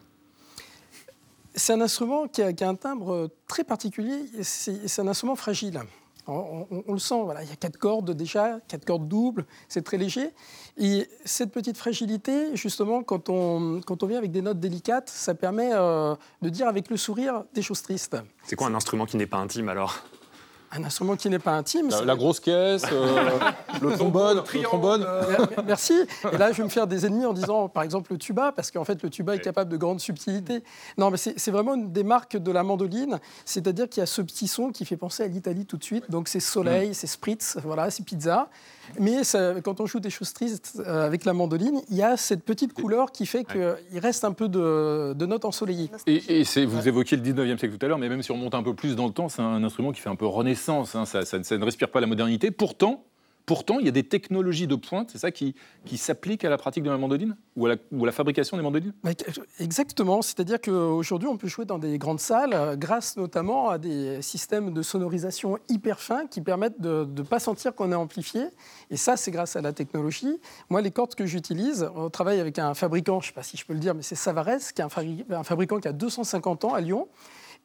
[1.55, 5.81] C'est un instrument qui a, qui a, un timbre très particulier, c'est un instrument fragile.
[6.27, 9.97] On, le sent, voilà, il y a quatre cordes déjà, quatre cordes doubles, c'est très
[9.97, 10.31] léger.
[10.77, 15.35] Et cette petite fragilité, justement, quand on, quand on vient avec des notes délicates, ça
[15.35, 18.17] permet euh, de dire avec le sourire des choses tristes.
[18.43, 20.03] C'est quoi un instrument qui n'est pas intime alors?
[20.77, 21.89] Un instrument qui n'est pas intime.
[22.05, 23.29] La, grosse caisse, euh,
[23.81, 24.43] le trombone.
[24.53, 25.05] Le trombone.
[25.05, 25.93] Euh, merci.
[26.31, 28.71] Et là, je vais me faire des ennemis en disant, par exemple, le tuba, parce
[28.71, 30.63] qu'en fait, le tuba est capable de grandes subtilités.
[30.97, 34.21] Non, mais c'est vraiment une des marques de la mandoline, c'est-à-dire qu'il y a ce
[34.21, 36.09] petit son qui fait penser à l'Italie tout de suite.
[36.09, 36.93] Donc, c'est soleil, mm.
[36.93, 38.49] c'est spritz, voilà, c'est pizza.
[38.99, 39.21] Mais
[39.63, 42.73] quand on joue des choses tristes euh, avec la mandoline, il y a cette petite
[42.73, 45.89] couleur qui fait qu'il reste un peu de, notes ensoleillées.
[46.05, 48.53] Et, et vous évoquiez le 19e siècle tout à l'heure, mais même si on monte
[48.53, 50.64] un peu plus dans le temps, c'est un instrument qui fait un peu renaissance.
[50.69, 51.05] Hein.
[51.05, 52.51] ça, ne respire pas la modernité.
[52.51, 53.03] Pourtant,
[53.45, 55.53] Pourtant, il y a des technologies de pointe, c'est ça qui,
[55.85, 58.93] qui s'applique à la pratique de la mandoline ou à la, fabrication des mandolines?
[59.59, 64.21] Exactement, c'est-à-dire qu'aujourd'hui, on peut jouer dans des grandes salles euh, grâce notamment à des
[64.23, 68.45] systèmes de sonorisation hyper fins qui permettent de ne pas sentir qu'on est amplifié.
[68.89, 70.39] Et ça, c'est grâce à la technologie.
[70.69, 73.57] Moi, les cordes que j'utilise, on travaille avec un fabricant, je ne sais pas si
[73.57, 76.73] je peux le dire, mais c'est Savares, qui est un fabricant qui a 250 ans
[76.73, 77.07] à Lyon.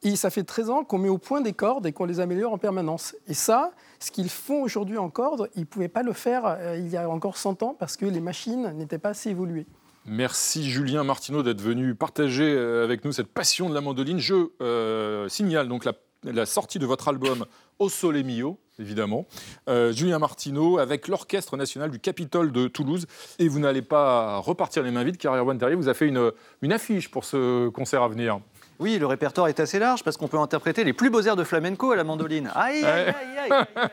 [0.03, 2.53] Et ça fait 13 ans qu'on met au point des cordes et qu'on les améliore
[2.53, 3.15] en permanence.
[3.27, 6.75] Et ça, ce qu'ils font aujourd'hui en cordes, ils ne pouvaient pas le faire euh,
[6.77, 9.67] il y a encore 100 ans parce que les machines n'étaient pas assez évoluées.
[10.07, 14.17] Merci Julien Martineau d'être venu partager euh, avec nous cette passion de la mandoline.
[14.17, 17.45] Je euh, signale donc la, sortie de votre album
[17.77, 19.27] Au Sole Mio, évidemment.
[19.67, 23.05] Julien Martineau avec l'Orchestre National du Capitole de Toulouse.
[23.37, 26.73] Et vous n'allez pas repartir les mains vides car Erwan Terrier vous a fait une
[26.73, 28.39] affiche pour ce concert à venir.
[28.81, 31.43] Oui, le répertoire est assez large parce qu'on peut interpréter les plus beaux airs de
[31.43, 32.49] flamenco à la mandoline.
[32.55, 33.89] Aïe, aïe, aïe, aïe.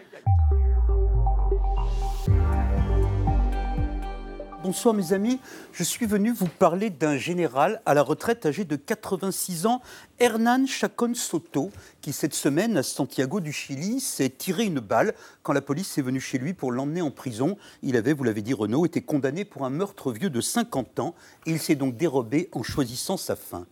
[4.62, 5.40] Bonsoir mes amis,
[5.72, 9.82] je suis venu vous parler d'un général à la retraite âgé de 86 ans,
[10.20, 11.70] Hernán Chacón Soto,
[12.00, 15.12] qui cette semaine à Santiago du Chili s'est tiré une balle
[15.42, 17.58] quand la police est venue chez lui pour l'emmener en prison.
[17.82, 21.14] Il avait, vous l'avez dit Renaud, été condamné pour un meurtre vieux de 50 ans
[21.44, 23.66] et il s'est donc dérobé en choisissant sa fin.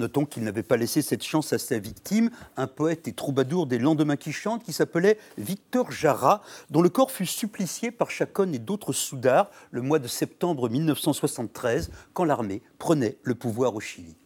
[0.00, 3.78] Notons qu'il n'avait pas laissé cette chance à sa victime, un poète et troubadour des
[3.78, 8.58] lendemains qui chantent, qui s'appelait Victor Jara, dont le corps fut supplicié par Chacon et
[8.58, 14.16] d'autres soudards le mois de septembre 1973, quand l'armée prenait le pouvoir au Chili.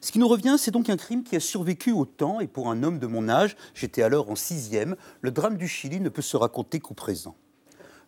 [0.00, 2.68] Ce qui nous revient, c'est donc un crime qui a survécu au temps, et pour
[2.68, 6.22] un homme de mon âge, j'étais alors en sixième, le drame du Chili ne peut
[6.22, 7.36] se raconter qu'au présent.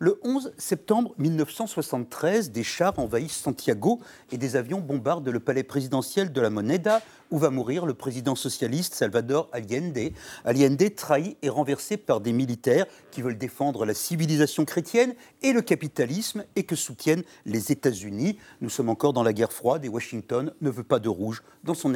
[0.04, 4.00] Le 11 septembre 1973, des chars envahissent Santiago
[4.32, 7.00] et des avions bombardent le palais présidentiel de la Moneda,
[7.30, 10.10] où va mourir le président socialiste Salvador Allende.
[10.44, 15.62] Allende trahi et renversé par des militaires qui veulent défendre la civilisation chrétienne et le
[15.62, 18.38] capitalisme et que soutiennent les États-Unis.
[18.60, 21.74] Nous sommes encore dans la guerre froide et Washington ne veut pas de rouge dans
[21.74, 21.94] son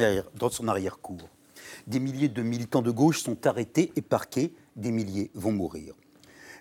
[0.69, 1.27] arrière-cour.
[1.87, 5.93] Des milliers de militants de gauche sont arrêtés et parqués, des milliers vont mourir.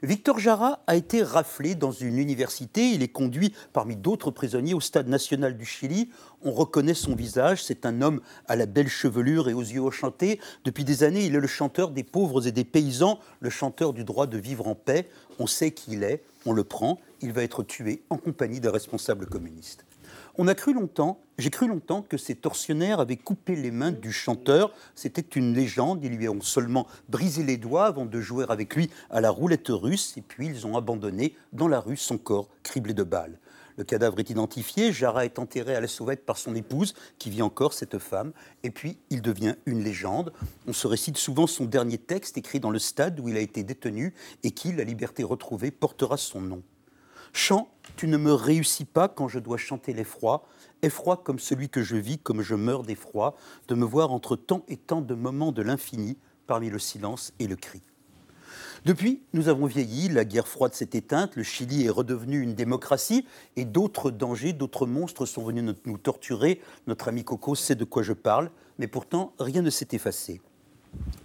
[0.02, 2.90] Victor Jara a été raflé dans une université.
[2.90, 6.10] Il est conduit parmi d'autres prisonniers au stade national du Chili.
[6.42, 7.64] On reconnaît son visage.
[7.64, 10.38] C'est un homme à la belle chevelure et aux yeux enchantés.
[10.64, 14.04] Depuis des années, il est le chanteur des pauvres et des paysans, le chanteur du
[14.04, 15.08] droit de vivre en paix.
[15.38, 17.00] On sait qui il est, on le prend.
[17.22, 19.84] Il va être tué en compagnie d'un responsable communiste.
[20.38, 24.12] On a cru longtemps, j'ai cru longtemps que ces tortionnaires avaient coupé les mains du
[24.12, 24.70] chanteur.
[24.94, 26.04] C'était une légende.
[26.04, 29.68] Ils lui ont seulement brisé les doigts avant de jouer avec lui à la roulette
[29.68, 30.14] russe.
[30.18, 33.38] Et puis ils ont abandonné dans la rue son corps criblé de balles.
[33.78, 34.92] Le cadavre est identifié.
[34.92, 38.32] Jara est enterré à la sauvette par son épouse, qui vit encore, cette femme.
[38.62, 40.32] Et puis, il devient une légende.
[40.66, 43.62] On se récite souvent son dernier texte, écrit dans le stade où il a été
[43.62, 46.62] détenu, et qui, la liberté retrouvée, portera son nom.
[47.36, 50.46] Chant, tu ne me réussis pas quand je dois chanter l'effroi,
[50.80, 53.36] effroi comme celui que je vis, comme je meurs d'effroi,
[53.68, 56.16] de me voir entre tant et tant de moments de l'infini,
[56.46, 57.82] parmi le silence et le cri.
[58.86, 63.26] Depuis, nous avons vieilli, la guerre froide s'est éteinte, le Chili est redevenu une démocratie
[63.56, 66.62] et d'autres dangers, d'autres monstres sont venus nous- torturer.
[66.86, 70.40] Notre ami Coco sait de quoi je parle, mais pourtant rien ne s'est effacé.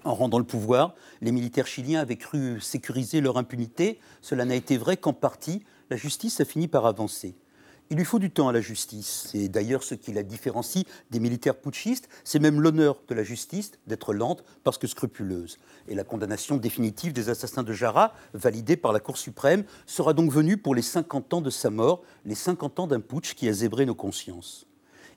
[0.03, 4.01] En rendant le pouvoir, les militaires chiliens avaient cru sécuriser leur impunité.
[4.21, 7.35] Cela n'a été vrai qu'en partie, la justice a fini par avancer.
[7.89, 9.27] Il lui faut du temps à la justice.
[9.29, 12.07] C'est d'ailleurs ce qui la différencie des militaires putschistes.
[12.23, 15.57] C'est même l'honneur de la justice d'être lente parce que scrupuleuse.
[15.89, 20.31] Et la condamnation définitive des assassins de Jara, validée par la Cour suprême, sera donc
[20.31, 23.53] venue pour les 50 ans de sa mort, les 50 ans d'un putsch qui a
[23.53, 24.67] zébré nos consciences.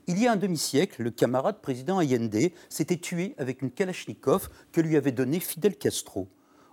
[0.07, 4.81] Il y a un demi-siècle, le camarade président Allende s'était tué avec une Kalachnikov que
[4.81, 6.27] lui avait donnée Fidel Castro.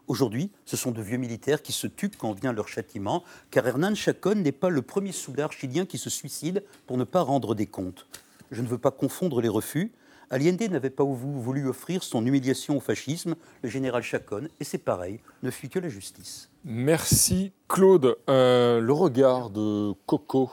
[0.09, 3.95] Aujourd'hui, ce sont de vieux militaires qui se tuent quand vient leur châtiment, car Hernán
[3.97, 7.67] Chacón n'est pas le premier soudard chilien qui se suicide pour ne pas rendre des
[7.67, 8.07] comptes.
[8.51, 9.93] Je ne veux pas confondre les refus.
[10.31, 13.35] Allende n'avait pas vou- voulu offrir son humiliation au fascisme.
[13.63, 16.49] Le général Chacón, et c'est pareil, ne fuit que la justice.
[16.65, 18.17] Merci Claude.
[18.31, 20.51] Euh, le regard de Coco.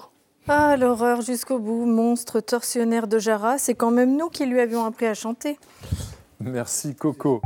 [0.47, 4.83] Ah, l'horreur jusqu'au bout, monstre tortionnaire de Jara, c'est quand même nous qui lui avions
[4.85, 5.57] appris à chanter.
[6.39, 7.41] Merci Coco.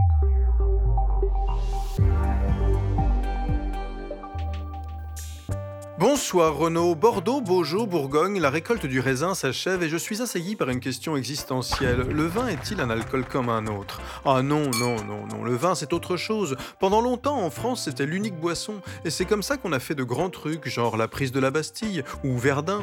[6.24, 10.69] Bonsoir Renaud, Bordeaux, Beaujeu, Bourgogne, la récolte du raisin s'achève et je suis assailli par
[10.69, 12.07] une question existentielle.
[12.09, 13.99] Le vin est-il un alcool comme un autre?
[14.24, 16.55] Ah non, non, non, non, le vin c'est autre chose.
[16.80, 20.03] Pendant longtemps en France c'était l'unique boisson et c'est comme ça qu'on a fait de
[20.03, 22.80] grands trucs, genre la prise de la Bastille ou Verdun.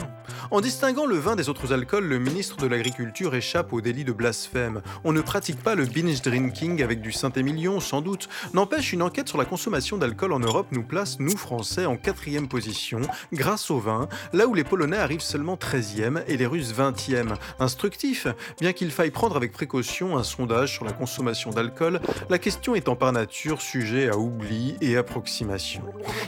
[0.50, 4.12] En distinguant le vin des autres alcools, le ministre de l'Agriculture échappe au délit de
[4.12, 4.82] blasphème.
[5.02, 8.28] On ne pratique pas le binge drinking avec du Saint-Émilion, sans doute.
[8.52, 12.46] N'empêche, une enquête sur la consommation d'alcool en Europe nous place, nous Français, en quatrième
[12.46, 13.00] position,
[13.32, 17.34] grâce au vin, là où les Polonais arrivent seulement 13e et les Russes 20e.
[17.58, 18.26] Instructif,
[18.60, 22.96] bien qu'il faille prendre avec précaution un sondage sur la consommation d'alcool, la question étant
[22.96, 25.82] par nature sujet à oubli et approximation.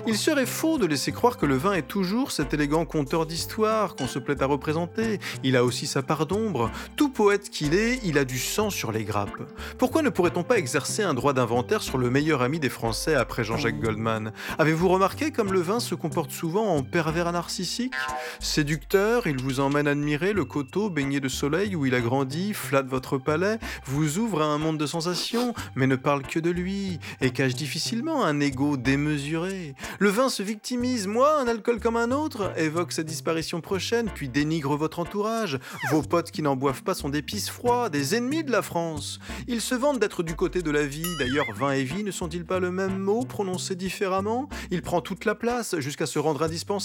[0.06, 3.94] Il serait faux de laisser croire que le vin est toujours cet élégant conteur d'histoire
[3.96, 5.20] qu'on se plaît à représenter.
[5.42, 6.70] Il a aussi sa part d'ombre.
[6.96, 9.30] Tout poète qu'il est, il a du sang sur les grappes.
[9.78, 13.44] Pourquoi ne pourrait-on pas exercer un droit d'inventaire sur le meilleur ami des Français après
[13.44, 14.32] Jean-Jacques Goldman?
[14.58, 17.94] Avez-vous remarqué comme le vin se comporte souvent en pervers narcissique
[18.38, 22.86] Séducteur, il vous emmène admirer le coteau baigné de soleil où il a grandi, flatte
[22.86, 26.98] votre palais, vous ouvre à un monde de sensations, mais ne parle que de lui,
[27.22, 29.74] et cache difficilement un ego démesuré.
[29.98, 34.28] Le vin se victimise, moi, un alcool comme un autre, évoque sa disparition prochaine, puis
[34.28, 35.58] dénigre votre entourage.
[35.90, 39.18] Vos potes qui n'en boivent pas sont des pisses froids, des ennemis de la France.
[39.48, 42.44] Ils se vantent d'être du côté de la vie, d'ailleurs vin et vie ne sont-ils
[42.44, 44.50] pas le même mot prononcé différemment?
[44.70, 46.81] Il prend toute la place jusqu'à se rendre indispensable.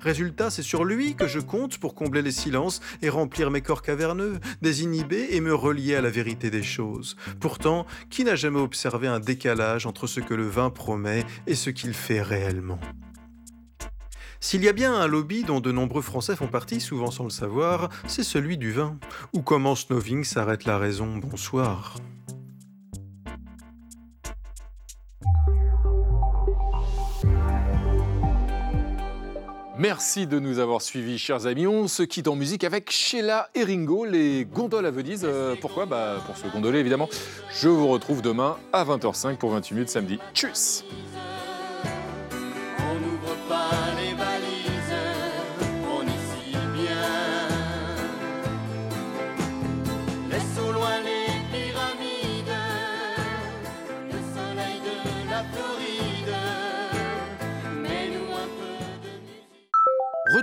[0.00, 3.82] Résultat, c'est sur lui que je compte pour combler les silences et remplir mes corps
[3.82, 7.16] caverneux, désinhiber et me relier à la vérité des choses.
[7.40, 11.70] Pourtant, qui n'a jamais observé un décalage entre ce que le vin promet et ce
[11.70, 12.80] qu'il fait réellement?
[14.40, 17.30] S'il y a bien un lobby dont de nombreux Français font partie, souvent sans le
[17.30, 18.98] savoir, c'est celui du vin.
[19.32, 21.16] Où commence Noving s'arrête la raison.
[21.16, 21.96] Bonsoir.
[29.78, 31.66] Merci de nous avoir suivis, chers amis.
[31.66, 35.22] On se quitte en musique avec Sheila et Ringo, les gondoles à Venise.
[35.24, 35.84] Euh, pourquoi?
[35.84, 37.10] Bah, Pour se gondoler, évidemment.
[37.60, 40.18] Je vous retrouve demain à 20h05 pour 28 minutes samedi.
[40.32, 40.82] Tchuss